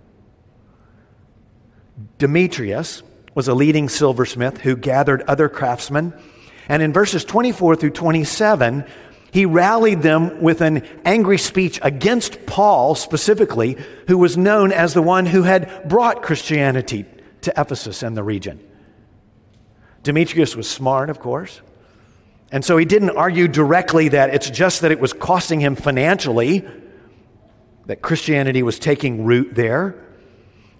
Demetrius 2.19 3.03
was 3.33 3.47
a 3.47 3.53
leading 3.53 3.89
silversmith 3.89 4.59
who 4.59 4.75
gathered 4.75 5.21
other 5.23 5.49
craftsmen. 5.49 6.13
And 6.67 6.81
in 6.81 6.93
verses 6.93 7.23
24 7.25 7.75
through 7.75 7.91
27, 7.91 8.85
he 9.31 9.45
rallied 9.45 10.01
them 10.01 10.41
with 10.41 10.61
an 10.61 10.85
angry 11.05 11.37
speech 11.37 11.79
against 11.81 12.45
Paul 12.45 12.95
specifically, 12.95 13.77
who 14.07 14.17
was 14.17 14.37
known 14.37 14.71
as 14.71 14.93
the 14.93 15.01
one 15.01 15.25
who 15.25 15.43
had 15.43 15.87
brought 15.87 16.21
Christianity 16.21 17.05
to 17.41 17.53
Ephesus 17.55 18.03
and 18.03 18.15
the 18.15 18.23
region. 18.23 18.59
Demetrius 20.03 20.55
was 20.55 20.69
smart, 20.69 21.09
of 21.09 21.19
course. 21.19 21.61
And 22.51 22.65
so 22.65 22.75
he 22.75 22.85
didn't 22.85 23.11
argue 23.11 23.47
directly 23.47 24.09
that 24.09 24.33
it's 24.33 24.49
just 24.49 24.81
that 24.81 24.91
it 24.91 24.99
was 24.99 25.13
costing 25.13 25.61
him 25.61 25.75
financially, 25.75 26.67
that 27.85 28.01
Christianity 28.01 28.63
was 28.63 28.77
taking 28.77 29.23
root 29.25 29.55
there. 29.55 29.95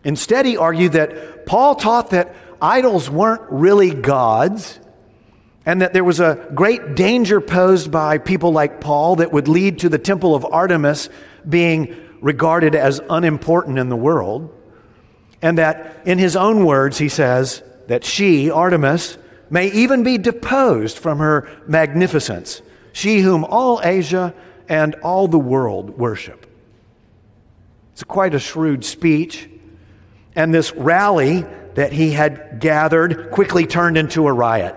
Instead, 0.03 0.45
he 0.45 0.57
argued 0.57 0.93
that 0.93 1.45
Paul 1.45 1.75
taught 1.75 2.11
that 2.11 2.35
idols 2.61 3.09
weren't 3.09 3.43
really 3.49 3.91
gods 3.91 4.79
and 5.65 5.81
that 5.81 5.93
there 5.93 6.03
was 6.03 6.19
a 6.19 6.49
great 6.55 6.95
danger 6.95 7.39
posed 7.39 7.91
by 7.91 8.17
people 8.17 8.51
like 8.51 8.81
Paul 8.81 9.17
that 9.17 9.31
would 9.31 9.47
lead 9.47 9.79
to 9.79 9.89
the 9.89 9.99
temple 9.99 10.33
of 10.33 10.45
Artemis 10.45 11.09
being 11.47 11.95
regarded 12.19 12.75
as 12.75 12.99
unimportant 13.09 13.77
in 13.77 13.89
the 13.89 13.95
world. 13.95 14.55
And 15.41 15.57
that, 15.57 16.01
in 16.05 16.17
his 16.17 16.35
own 16.35 16.65
words, 16.65 16.97
he 16.97 17.09
says 17.09 17.61
that 17.87 18.03
she, 18.03 18.49
Artemis, 18.49 19.17
may 19.49 19.67
even 19.71 20.03
be 20.03 20.17
deposed 20.17 20.97
from 20.97 21.19
her 21.19 21.47
magnificence, 21.67 22.61
she 22.93 23.19
whom 23.19 23.43
all 23.43 23.81
Asia 23.83 24.33
and 24.69 24.95
all 24.95 25.27
the 25.27 25.39
world 25.39 25.97
worship. 25.97 26.47
It's 27.93 28.03
quite 28.03 28.33
a 28.33 28.39
shrewd 28.39 28.85
speech. 28.85 29.49
And 30.36 30.54
this 30.54 30.74
rally 30.74 31.46
that 31.76 31.94
he 31.94 32.12
had 32.12 32.60
gathered 32.60 33.32
quickly 33.32 33.65
turned 33.65 33.98
into 33.98 34.28
a 34.28 34.34
riot. 34.34 34.76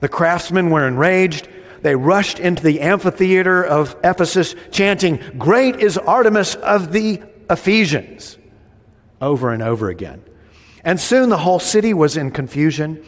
The 0.00 0.08
craftsmen 0.08 0.70
were 0.70 0.86
enraged. 0.86 1.48
They 1.82 1.94
rushed 1.94 2.38
into 2.38 2.62
the 2.62 2.80
amphitheater 2.80 3.64
of 3.64 3.96
Ephesus, 4.02 4.54
chanting, 4.70 5.20
Great 5.38 5.76
is 5.76 5.98
Artemis 5.98 6.54
of 6.56 6.92
the 6.92 7.22
Ephesians, 7.48 8.38
over 9.20 9.52
and 9.52 9.62
over 9.62 9.88
again. 9.88 10.22
And 10.84 11.00
soon 11.00 11.28
the 11.28 11.38
whole 11.38 11.58
city 11.58 11.94
was 11.94 12.16
in 12.16 12.30
confusion. 12.30 13.04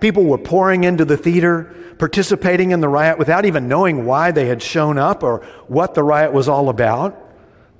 People 0.00 0.24
were 0.24 0.38
pouring 0.38 0.84
into 0.84 1.04
the 1.04 1.16
theater, 1.16 1.74
participating 1.98 2.70
in 2.70 2.80
the 2.80 2.88
riot 2.88 3.18
without 3.18 3.44
even 3.44 3.68
knowing 3.68 4.04
why 4.04 4.30
they 4.30 4.46
had 4.46 4.62
shown 4.62 4.98
up 4.98 5.22
or 5.22 5.44
what 5.66 5.94
the 5.94 6.02
riot 6.02 6.32
was 6.32 6.48
all 6.48 6.68
about. 6.68 7.18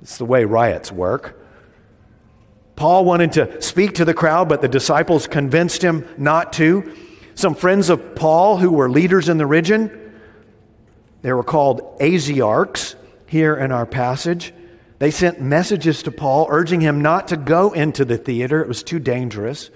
It's 0.01 0.17
the 0.17 0.25
way 0.25 0.45
riots 0.45 0.91
work. 0.91 1.44
Paul 2.75 3.05
wanted 3.05 3.33
to 3.33 3.61
speak 3.61 3.93
to 3.95 4.05
the 4.05 4.13
crowd, 4.13 4.49
but 4.49 4.61
the 4.61 4.67
disciples 4.67 5.27
convinced 5.27 5.81
him 5.81 6.07
not 6.17 6.53
to. 6.53 6.95
Some 7.35 7.55
friends 7.55 7.89
of 7.89 8.15
Paul 8.15 8.57
who 8.57 8.71
were 8.71 8.89
leaders 8.89 9.29
in 9.29 9.37
the 9.37 9.45
region, 9.45 10.13
they 11.21 11.33
were 11.33 11.43
called 11.43 11.99
Asiarchs 11.99 12.95
here 13.27 13.55
in 13.55 13.71
our 13.71 13.85
passage. 13.85 14.53
They 14.99 15.11
sent 15.11 15.41
messages 15.41 16.03
to 16.03 16.11
Paul 16.11 16.47
urging 16.49 16.81
him 16.81 17.01
not 17.01 17.29
to 17.29 17.37
go 17.37 17.71
into 17.71 18.05
the 18.05 18.17
theater, 18.17 18.61
it 18.61 18.67
was 18.67 18.83
too 18.83 18.99
dangerous. 18.99 19.69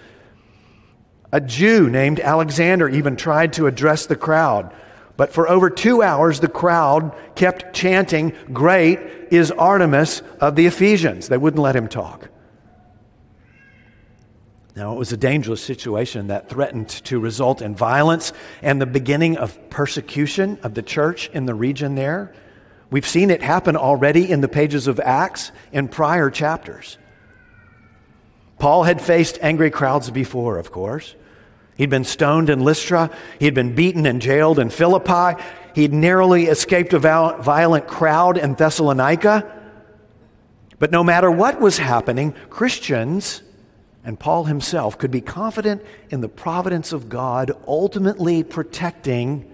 A 1.31 1.41
Jew 1.41 1.89
named 1.89 2.19
Alexander 2.19 2.89
even 2.89 3.15
tried 3.15 3.53
to 3.53 3.67
address 3.67 4.05
the 4.05 4.15
crowd. 4.15 4.73
But 5.17 5.33
for 5.33 5.49
over 5.49 5.69
two 5.69 6.01
hours, 6.01 6.39
the 6.39 6.47
crowd 6.47 7.13
kept 7.35 7.73
chanting, 7.73 8.33
Great 8.53 8.99
is 9.29 9.51
Artemis 9.51 10.21
of 10.39 10.55
the 10.55 10.65
Ephesians. 10.65 11.27
They 11.27 11.37
wouldn't 11.37 11.61
let 11.61 11.75
him 11.75 11.87
talk. 11.87 12.28
Now, 14.79 14.93
it 14.93 14.97
was 14.97 15.11
a 15.11 15.17
dangerous 15.17 15.61
situation 15.61 16.27
that 16.27 16.47
threatened 16.47 16.87
to 16.87 17.19
result 17.19 17.61
in 17.61 17.75
violence 17.75 18.31
and 18.61 18.81
the 18.81 18.85
beginning 18.85 19.35
of 19.35 19.69
persecution 19.69 20.57
of 20.63 20.73
the 20.73 20.81
church 20.81 21.29
in 21.33 21.45
the 21.45 21.53
region 21.53 21.95
there. 21.95 22.33
We've 22.89 23.05
seen 23.05 23.29
it 23.29 23.41
happen 23.41 23.75
already 23.75 24.31
in 24.31 24.39
the 24.39 24.47
pages 24.47 24.87
of 24.87 24.97
Acts 25.01 25.51
in 25.73 25.89
prior 25.89 26.29
chapters. 26.29 26.97
Paul 28.57 28.83
had 28.83 29.01
faced 29.01 29.37
angry 29.41 29.69
crowds 29.69 30.11
before, 30.11 30.57
of 30.57 30.71
course. 30.71 31.13
He'd 31.75 31.89
been 31.89 32.05
stoned 32.05 32.49
in 32.49 32.61
Lystra. 32.61 33.09
He'd 33.37 33.53
been 33.53 33.75
beaten 33.75 34.05
and 34.05 34.21
jailed 34.21 34.59
in 34.59 34.69
Philippi. 34.69 35.43
He'd 35.75 35.91
narrowly 35.91 36.45
escaped 36.45 36.93
a 36.93 36.99
violent 36.99 37.85
crowd 37.85 38.37
in 38.37 38.53
Thessalonica. 38.53 39.43
But 40.79 40.91
no 40.91 41.03
matter 41.03 41.29
what 41.29 41.59
was 41.59 41.77
happening, 41.77 42.31
Christians 42.49 43.41
and 44.03 44.19
Paul 44.19 44.45
himself 44.45 44.97
could 44.97 45.11
be 45.11 45.21
confident 45.21 45.83
in 46.09 46.21
the 46.21 46.29
providence 46.29 46.93
of 46.93 47.09
God 47.09 47.51
ultimately 47.67 48.43
protecting 48.43 49.53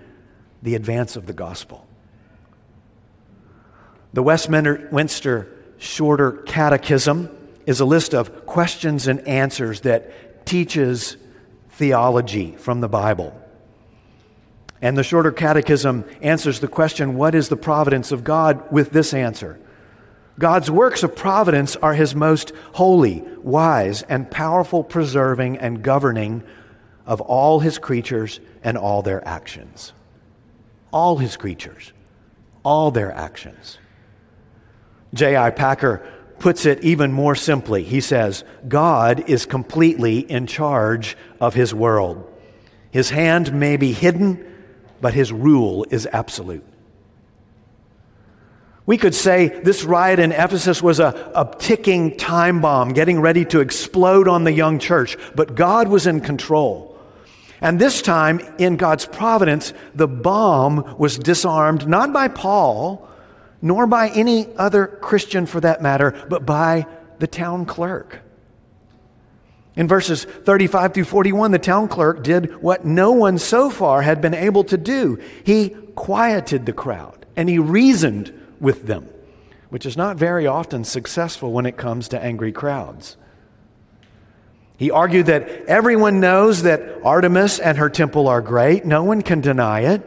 the 0.62 0.76
advance 0.76 1.16
of 1.16 1.26
the 1.26 1.34
gospel. 1.34 1.86
The 4.14 4.24
Westminster 4.24 5.52
Shorter 5.78 6.32
Catechism 6.32 7.30
is 7.66 7.80
a 7.80 7.86
list 7.86 8.14
of 8.14 8.46
questions 8.46 9.08
and 9.08 9.28
answers 9.28 9.82
that 9.82 10.46
teaches 10.46 11.18
theology 11.72 12.56
from 12.58 12.82
the 12.82 12.88
Bible. 12.88 13.40
And 14.82 14.98
the 14.98 15.04
Shorter 15.04 15.32
Catechism 15.32 16.06
answers 16.22 16.60
the 16.60 16.68
question, 16.68 17.16
What 17.16 17.36
is 17.36 17.50
the 17.50 17.58
providence 17.58 18.12
of 18.12 18.24
God? 18.24 18.72
with 18.72 18.92
this 18.92 19.14
answer 19.14 19.60
God's 20.38 20.70
works 20.70 21.04
of 21.04 21.16
providence 21.16 21.76
are 21.78 21.94
His 21.94 22.14
most 22.14 22.52
holy, 22.74 23.24
wise, 23.42 24.02
and 24.04 24.30
powerful 24.30 24.84
preserving 24.84 25.58
and 25.58 25.82
governing 25.82 26.44
of 27.06 27.22
all 27.22 27.60
His 27.60 27.78
creatures 27.78 28.40
and 28.64 28.78
all 28.78 29.02
their 29.02 29.26
actions. 29.28 29.94
All 30.92 31.18
His 31.18 31.38
creatures, 31.38 31.94
all 32.64 32.92
their 32.92 33.12
actions. 33.12 33.78
J.I. 35.14 35.52
Packer 35.52 36.06
puts 36.40 36.66
it 36.66 36.84
even 36.84 37.12
more 37.12 37.36
simply. 37.36 37.84
He 37.84 38.02
says, 38.02 38.44
God 38.68 39.30
is 39.30 39.46
completely 39.46 40.20
in 40.20 40.48
charge 40.48 41.16
of 41.40 41.54
his 41.54 41.74
world. 41.74 42.30
His 42.92 43.10
hand 43.10 43.54
may 43.54 43.78
be 43.78 43.94
hidden, 43.94 44.46
but 45.02 45.14
his 45.14 45.32
rule 45.32 45.86
is 45.90 46.08
absolute. 46.12 46.66
We 48.86 48.98
could 48.98 49.16
say 49.16 49.48
this 49.48 49.84
riot 49.84 50.20
in 50.20 50.32
Ephesus 50.32 50.82
was 50.82 51.00
a, 51.00 51.32
a 51.36 51.56
ticking 51.58 52.18
time 52.18 52.62
bomb 52.62 52.94
getting 52.94 53.20
ready 53.20 53.44
to 53.46 53.60
explode 53.60 54.28
on 54.28 54.44
the 54.44 54.52
young 54.52 54.78
church, 54.78 55.18
but 55.34 55.56
God 55.56 55.88
was 55.88 56.06
in 56.06 56.22
control. 56.22 56.96
And 57.62 57.80
this 57.80 58.02
time, 58.02 58.42
in 58.60 58.76
God's 58.78 59.06
providence, 59.06 59.74
the 59.96 60.08
bomb 60.08 60.98
was 61.00 61.18
disarmed 61.18 61.88
not 61.88 62.14
by 62.14 62.28
Paul, 62.28 63.10
nor 63.62 63.88
by 63.88 64.10
any 64.10 64.54
other 64.56 64.86
Christian 64.86 65.48
for 65.48 65.60
that 65.62 65.82
matter, 65.82 66.14
but 66.30 66.46
by 66.46 66.86
the 67.18 67.28
town 67.28 67.66
clerk. 67.66 68.20
In 69.76 69.88
verses 69.88 70.26
35 70.26 70.94
through 70.94 71.06
41, 71.06 71.52
the 71.52 71.60
town 71.60 71.88
clerk 71.88 72.24
did 72.24 72.62
what 72.62 72.86
no 72.86 73.14
one 73.14 73.40
so 73.40 73.70
far 73.70 74.04
had 74.04 74.22
been 74.22 74.36
able 74.36 74.64
to 74.66 74.78
do. 74.78 75.20
He 75.44 75.70
quieted 75.96 76.66
the 76.66 76.74
crowd 76.74 77.26
and 77.36 77.50
he 77.50 77.58
reasoned 77.58 78.34
with 78.60 78.88
them, 78.88 79.10
which 79.70 79.86
is 79.86 79.98
not 79.98 80.18
very 80.18 80.48
often 80.48 80.84
successful 80.84 81.52
when 81.52 81.66
it 81.66 81.78
comes 81.78 82.08
to 82.10 82.24
angry 82.24 82.52
crowds. 82.52 83.18
He 84.78 84.92
argued 84.92 85.28
that 85.28 85.48
everyone 85.68 86.20
knows 86.20 86.64
that 86.64 86.82
Artemis 87.04 87.60
and 87.60 87.78
her 87.78 87.90
temple 87.90 88.28
are 88.28 88.42
great, 88.42 88.86
no 88.86 89.04
one 89.04 89.22
can 89.22 89.42
deny 89.42 89.82
it. 89.82 90.02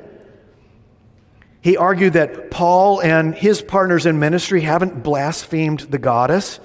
He 1.60 1.76
argued 1.76 2.12
that 2.12 2.50
Paul 2.50 3.00
and 3.00 3.34
his 3.34 3.62
partners 3.62 4.06
in 4.06 4.18
ministry 4.18 4.60
haven't 4.60 5.02
blasphemed 5.02 5.80
the 5.80 5.98
goddess. 5.98 6.60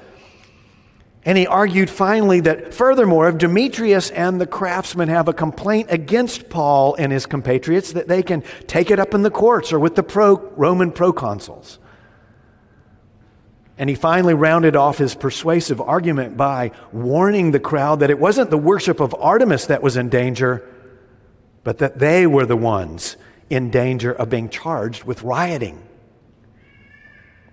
And 1.25 1.37
he 1.37 1.47
argued 1.47 1.89
finally 1.89 2.41
that, 2.41 2.73
furthermore, 2.73 3.29
if 3.29 3.37
Demetrius 3.37 4.09
and 4.09 4.41
the 4.41 4.47
craftsmen 4.47 5.07
have 5.07 5.29
a 5.29 5.33
complaint 5.33 5.87
against 5.89 6.49
Paul 6.49 6.95
and 6.95 7.13
his 7.13 7.25
compatriots, 7.25 7.93
that 7.93 8.09
they 8.09 8.23
can 8.23 8.43
take 8.67 8.91
it 8.91 8.99
up 8.99 9.13
in 9.13 9.21
the 9.21 9.31
courts 9.31 9.71
or 9.71 9.79
with 9.79 9.95
the 9.95 10.03
pro, 10.03 10.35
Roman 10.57 10.91
proconsuls. 10.91 11.77
And 13.77 13.89
he 13.89 13.95
finally 13.95 14.33
rounded 14.33 14.75
off 14.75 14.97
his 14.97 15.15
persuasive 15.15 15.79
argument 15.79 16.35
by 16.35 16.71
warning 16.91 17.51
the 17.51 17.59
crowd 17.59 18.01
that 18.01 18.09
it 18.09 18.19
wasn't 18.19 18.49
the 18.49 18.57
worship 18.57 18.99
of 18.99 19.15
Artemis 19.17 19.67
that 19.67 19.81
was 19.81 19.95
in 19.95 20.09
danger, 20.09 20.69
but 21.63 21.77
that 21.77 21.99
they 21.99 22.27
were 22.27 22.45
the 22.45 22.57
ones 22.57 23.15
in 23.49 23.71
danger 23.71 24.11
of 24.11 24.29
being 24.29 24.49
charged 24.49 25.05
with 25.05 25.23
rioting. 25.23 25.81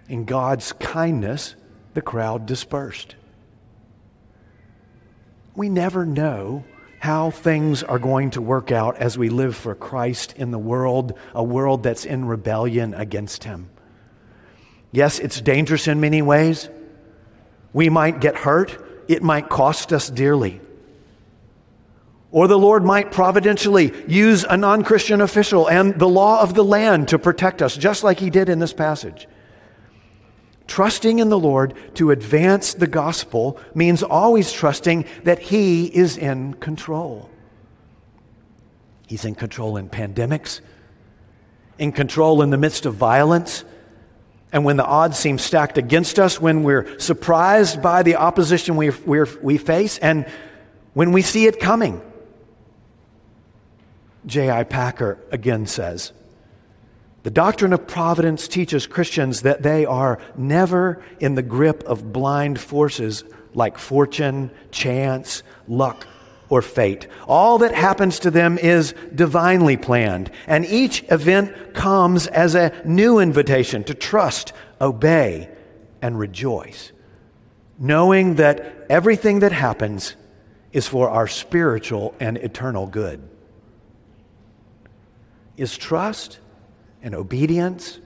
In 0.09 0.25
God's 0.25 0.73
kindness, 0.73 1.55
the 1.95 2.03
crowd 2.03 2.47
dispersed. 2.47 3.15
We 5.61 5.69
never 5.69 6.07
know 6.07 6.65
how 7.01 7.31
things 7.31 7.83
are 7.83 7.99
going 7.99 8.31
to 8.31 8.41
work 8.41 8.73
out 8.73 8.97
as 8.97 9.19
we 9.19 9.29
live 9.29 9.55
for 9.55 9.75
Christ 9.75 10.33
in 10.39 10.53
the 10.53 10.59
world, 10.59 11.13
a 11.35 11.45
world 11.45 11.83
that's 11.83 12.07
in 12.07 12.25
rebellion 12.25 12.95
against 12.95 13.45
Him. 13.45 13.69
Yes, 14.91 15.19
it's 15.19 15.39
dangerous 15.39 15.87
in 15.87 16.01
many 16.01 16.23
ways. 16.23 16.71
We 17.75 17.91
might 17.91 18.23
get 18.23 18.37
hurt 18.37 19.05
it 19.07 19.23
might 19.23 19.51
cost 19.51 19.93
us 19.93 20.09
dearly. 20.09 20.63
Or 22.31 22.49
the 22.49 22.59
Lord 22.59 22.83
might 22.83 23.13
providentially 23.13 23.93
use 24.09 24.45
a 24.49 24.57
non 24.57 24.83
Christian 24.83 25.21
official 25.21 25.69
and 25.69 25.99
the 25.99 26.09
law 26.09 26.41
of 26.41 26.55
the 26.55 26.65
land 26.65 27.09
to 27.09 27.19
protect 27.19 27.61
us, 27.61 27.77
just 27.77 28.03
like 28.03 28.19
he 28.19 28.31
did 28.31 28.49
in 28.49 28.61
this 28.61 28.73
passage. 28.73 29.29
Trusting 30.71 31.19
in 31.19 31.31
the 31.31 31.39
Lord 31.39 31.75
to 31.97 32.13
advance 32.13 32.75
the 32.75 32.87
gospel 32.87 33.59
means 33.75 34.05
always 34.05 34.53
trusting 34.53 35.05
that 35.25 35.41
He 35.41 35.87
is 35.87 36.17
in 36.17 36.55
control. 36.55 37.29
He's 39.09 39.25
in 39.25 39.35
control 39.35 39.77
in 39.77 39.89
pandemics, 39.89 40.61
in 41.77 41.91
control 41.91 42.41
in 42.41 42.51
the 42.51 42.57
midst 42.57 42.87
of 42.87 42.95
violence, 42.95 43.65
and 44.53 44.65
when 44.65 44.77
the 44.77 44.85
odds 44.85 45.19
seem 45.19 45.39
stacked 45.39 45.77
against 45.77 46.21
us, 46.21 46.41
when 46.41 46.63
we're 46.63 47.01
surprised 47.01 47.83
by 47.83 48.05
the 48.05 48.15
opposition 48.15 48.77
we, 48.77 48.91
we 48.91 49.59
face, 49.59 49.99
and 49.99 50.25
when 50.95 51.11
we 51.11 51.23
see 51.23 51.47
it 51.47 51.59
coming. 51.59 52.01
J.I. 54.25 54.63
Packer 54.63 55.19
again 55.33 55.67
says, 55.67 56.13
the 57.23 57.31
doctrine 57.31 57.73
of 57.73 57.87
providence 57.87 58.49
teaches 58.49 58.87
Christians 58.87 59.43
that 59.43 59.63
they 59.63 59.85
are 59.85 60.19
never 60.37 61.03
in 61.19 61.35
the 61.35 61.43
grip 61.43 61.83
of 61.85 62.13
blind 62.13 62.59
forces 62.59 63.25
like 63.53 63.79
fortune, 63.79 64.51
chance, 64.71 65.43
luck, 65.69 66.07
or 66.49 66.63
fate. 66.63 67.07
All 67.29 67.59
that 67.59 67.75
happens 67.75 68.19
to 68.21 68.31
them 68.31 68.59
is 68.59 68.95
divinely 69.15 69.77
planned, 69.77 70.31
and 70.47 70.65
each 70.65 71.05
event 71.11 71.75
comes 71.75 72.27
as 72.27 72.55
a 72.55 72.73
new 72.85 73.19
invitation 73.19 73.85
to 73.85 73.95
trust, 73.95 74.53
obey, 74.81 75.49
and 76.01 76.19
rejoice, 76.19 76.93
knowing 77.79 78.37
that 78.37 78.87
everything 78.89 79.41
that 79.41 79.53
happens 79.53 80.17
is 80.73 80.89
for 80.89 81.11
our 81.11 81.29
spiritual 81.29 82.15
and 82.19 82.39
eternal 82.39 82.87
good. 82.87 83.29
Is 85.57 85.77
trust 85.77 86.39
and 87.03 87.15
obedience 87.15 87.99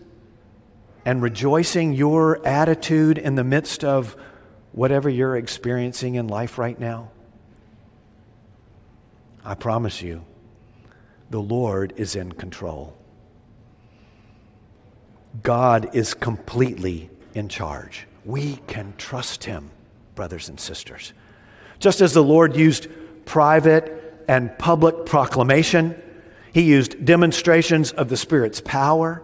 and 1.05 1.23
rejoicing 1.23 1.93
your 1.93 2.45
attitude 2.47 3.19
in 3.19 3.35
the 3.35 3.45
midst 3.45 3.85
of 3.85 4.17
whatever 4.73 5.09
you're 5.09 5.37
experiencing 5.37 6.15
in 6.15 6.29
life 6.29 6.59
right 6.59 6.79
now? 6.79 7.11
I 9.45 9.55
promise 9.55 10.01
you, 10.01 10.25
the 11.31 11.41
Lord 11.41 11.93
is 11.97 12.17
in 12.17 12.33
control. 12.33 12.97
God 15.43 15.95
is 15.95 16.15
completely 16.15 17.11
in 17.35 17.49
charge. 17.49 18.07
We 18.25 18.57
can 18.67 18.95
trust 18.97 19.45
Him, 19.45 19.71
brothers 20.15 20.49
and 20.49 20.59
sisters. 20.59 21.13
Just 21.79 22.01
as 22.01 22.15
the 22.15 22.23
Lord 22.23 22.57
used 22.57 22.87
private 23.27 24.25
and 24.29 24.57
public 24.59 25.05
proclamation 25.05 26.01
he 26.55 26.63
used 26.63 27.05
demonstrations 27.05 27.91
of 27.91 28.09
the 28.09 28.17
Spirit's 28.17 28.61
power 28.61 29.21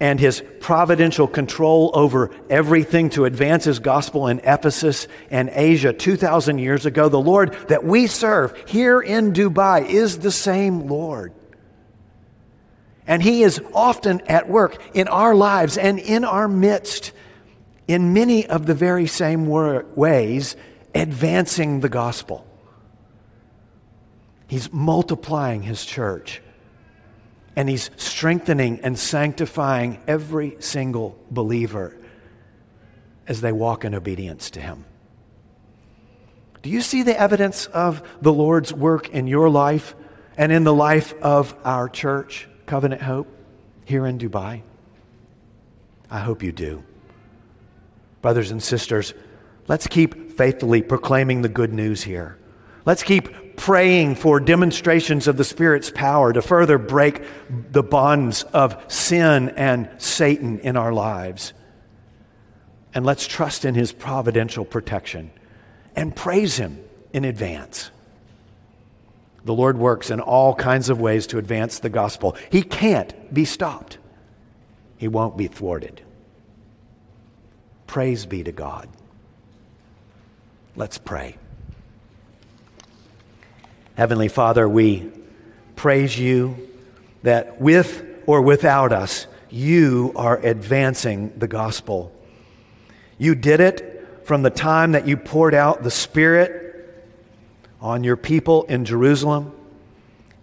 and 0.00 0.18
his 0.18 0.42
providential 0.58 1.28
control 1.28 1.92
over 1.94 2.32
everything 2.50 3.08
to 3.10 3.24
advance 3.24 3.62
his 3.62 3.78
gospel 3.78 4.26
in 4.26 4.40
Ephesus 4.40 5.06
and 5.30 5.48
Asia 5.52 5.92
2,000 5.92 6.58
years 6.58 6.86
ago. 6.86 7.08
The 7.08 7.20
Lord 7.20 7.56
that 7.68 7.84
we 7.84 8.08
serve 8.08 8.52
here 8.66 9.00
in 9.00 9.32
Dubai 9.32 9.88
is 9.88 10.18
the 10.18 10.32
same 10.32 10.88
Lord. 10.88 11.32
And 13.06 13.22
he 13.22 13.44
is 13.44 13.60
often 13.72 14.22
at 14.22 14.48
work 14.48 14.82
in 14.94 15.06
our 15.06 15.36
lives 15.36 15.78
and 15.78 16.00
in 16.00 16.24
our 16.24 16.48
midst 16.48 17.12
in 17.86 18.12
many 18.12 18.44
of 18.48 18.66
the 18.66 18.74
very 18.74 19.06
same 19.06 19.46
ways, 19.46 20.56
advancing 20.96 21.78
the 21.78 21.88
gospel. 21.88 22.44
He's 24.52 24.70
multiplying 24.70 25.62
his 25.62 25.82
church. 25.82 26.42
And 27.56 27.70
he's 27.70 27.90
strengthening 27.96 28.80
and 28.80 28.98
sanctifying 28.98 30.02
every 30.06 30.58
single 30.58 31.18
believer 31.30 31.96
as 33.26 33.40
they 33.40 33.50
walk 33.50 33.86
in 33.86 33.94
obedience 33.94 34.50
to 34.50 34.60
him. 34.60 34.84
Do 36.60 36.68
you 36.68 36.82
see 36.82 37.02
the 37.02 37.18
evidence 37.18 37.64
of 37.64 38.02
the 38.20 38.30
Lord's 38.30 38.74
work 38.74 39.08
in 39.08 39.26
your 39.26 39.48
life 39.48 39.94
and 40.36 40.52
in 40.52 40.64
the 40.64 40.74
life 40.74 41.14
of 41.22 41.56
our 41.64 41.88
church, 41.88 42.46
Covenant 42.66 43.00
Hope, 43.00 43.34
here 43.86 44.04
in 44.04 44.18
Dubai? 44.18 44.60
I 46.10 46.18
hope 46.18 46.42
you 46.42 46.52
do. 46.52 46.84
Brothers 48.20 48.50
and 48.50 48.62
sisters, 48.62 49.14
let's 49.66 49.86
keep 49.86 50.32
faithfully 50.36 50.82
proclaiming 50.82 51.40
the 51.40 51.48
good 51.48 51.72
news 51.72 52.02
here. 52.02 52.36
Let's 52.84 53.02
keep 53.02 53.51
praying 53.62 54.16
for 54.16 54.40
demonstrations 54.40 55.28
of 55.28 55.36
the 55.36 55.44
Spirit's 55.44 55.88
power 55.88 56.32
to 56.32 56.42
further 56.42 56.78
break 56.78 57.22
the 57.70 57.82
bonds 57.84 58.42
of 58.42 58.76
sin 58.88 59.50
and 59.50 59.88
Satan 59.98 60.58
in 60.58 60.76
our 60.76 60.92
lives. 60.92 61.52
And 62.92 63.06
let's 63.06 63.24
trust 63.24 63.64
in 63.64 63.76
His 63.76 63.92
providential 63.92 64.64
protection 64.64 65.30
and 65.94 66.14
praise 66.14 66.56
Him 66.56 66.82
in 67.12 67.24
advance. 67.24 67.92
The 69.44 69.54
Lord 69.54 69.78
works 69.78 70.10
in 70.10 70.18
all 70.18 70.56
kinds 70.56 70.90
of 70.90 71.00
ways 71.00 71.28
to 71.28 71.38
advance 71.38 71.78
the 71.78 71.88
gospel. 71.88 72.36
He 72.50 72.64
can't 72.64 73.32
be 73.32 73.44
stopped, 73.44 73.96
He 74.96 75.06
won't 75.06 75.36
be 75.36 75.46
thwarted. 75.46 76.02
Praise 77.86 78.26
be 78.26 78.42
to 78.42 78.50
God. 78.50 78.88
Let's 80.74 80.98
pray. 80.98 81.36
Heavenly 83.94 84.28
Father, 84.28 84.68
we 84.68 85.10
praise 85.76 86.18
you 86.18 86.70
that 87.22 87.60
with 87.60 88.04
or 88.26 88.40
without 88.40 88.92
us, 88.92 89.26
you 89.50 90.12
are 90.16 90.38
advancing 90.38 91.38
the 91.38 91.46
gospel. 91.46 92.10
You 93.18 93.34
did 93.34 93.60
it 93.60 94.24
from 94.24 94.42
the 94.42 94.50
time 94.50 94.92
that 94.92 95.06
you 95.06 95.16
poured 95.16 95.54
out 95.54 95.82
the 95.82 95.90
Spirit 95.90 96.60
on 97.80 98.02
your 98.02 98.16
people 98.16 98.62
in 98.64 98.84
Jerusalem, 98.84 99.52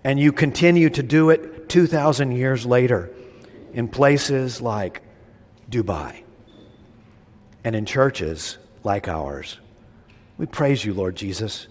and 0.03 0.19
you 0.19 0.31
continue 0.31 0.89
to 0.91 1.01
do 1.01 1.31
it 1.31 1.69
2,000 1.69 2.33
years 2.33 2.65
later 2.65 3.09
in 3.73 3.87
places 3.87 4.61
like 4.61 5.01
Dubai 5.71 6.21
and 7.63 7.75
in 7.75 7.85
churches 7.85 8.57
like 8.83 9.07
ours. 9.07 9.57
We 10.37 10.45
praise 10.45 10.85
you, 10.85 10.93
Lord 10.93 11.15
Jesus. 11.15 11.67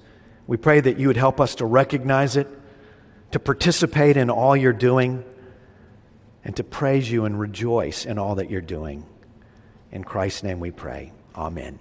We 0.48 0.56
pray 0.56 0.80
that 0.80 0.98
you 0.98 1.08
would 1.08 1.18
help 1.18 1.40
us 1.40 1.56
to 1.56 1.66
recognize 1.66 2.36
it, 2.36 2.48
to 3.32 3.38
participate 3.38 4.16
in 4.16 4.30
all 4.30 4.56
you're 4.56 4.72
doing, 4.72 5.22
and 6.42 6.56
to 6.56 6.64
praise 6.64 7.10
you 7.10 7.26
and 7.26 7.38
rejoice 7.38 8.06
in 8.06 8.18
all 8.18 8.36
that 8.36 8.50
you're 8.50 8.62
doing. 8.62 9.04
In 9.92 10.04
Christ's 10.04 10.42
name 10.42 10.58
we 10.58 10.70
pray. 10.70 11.12
Amen. 11.36 11.78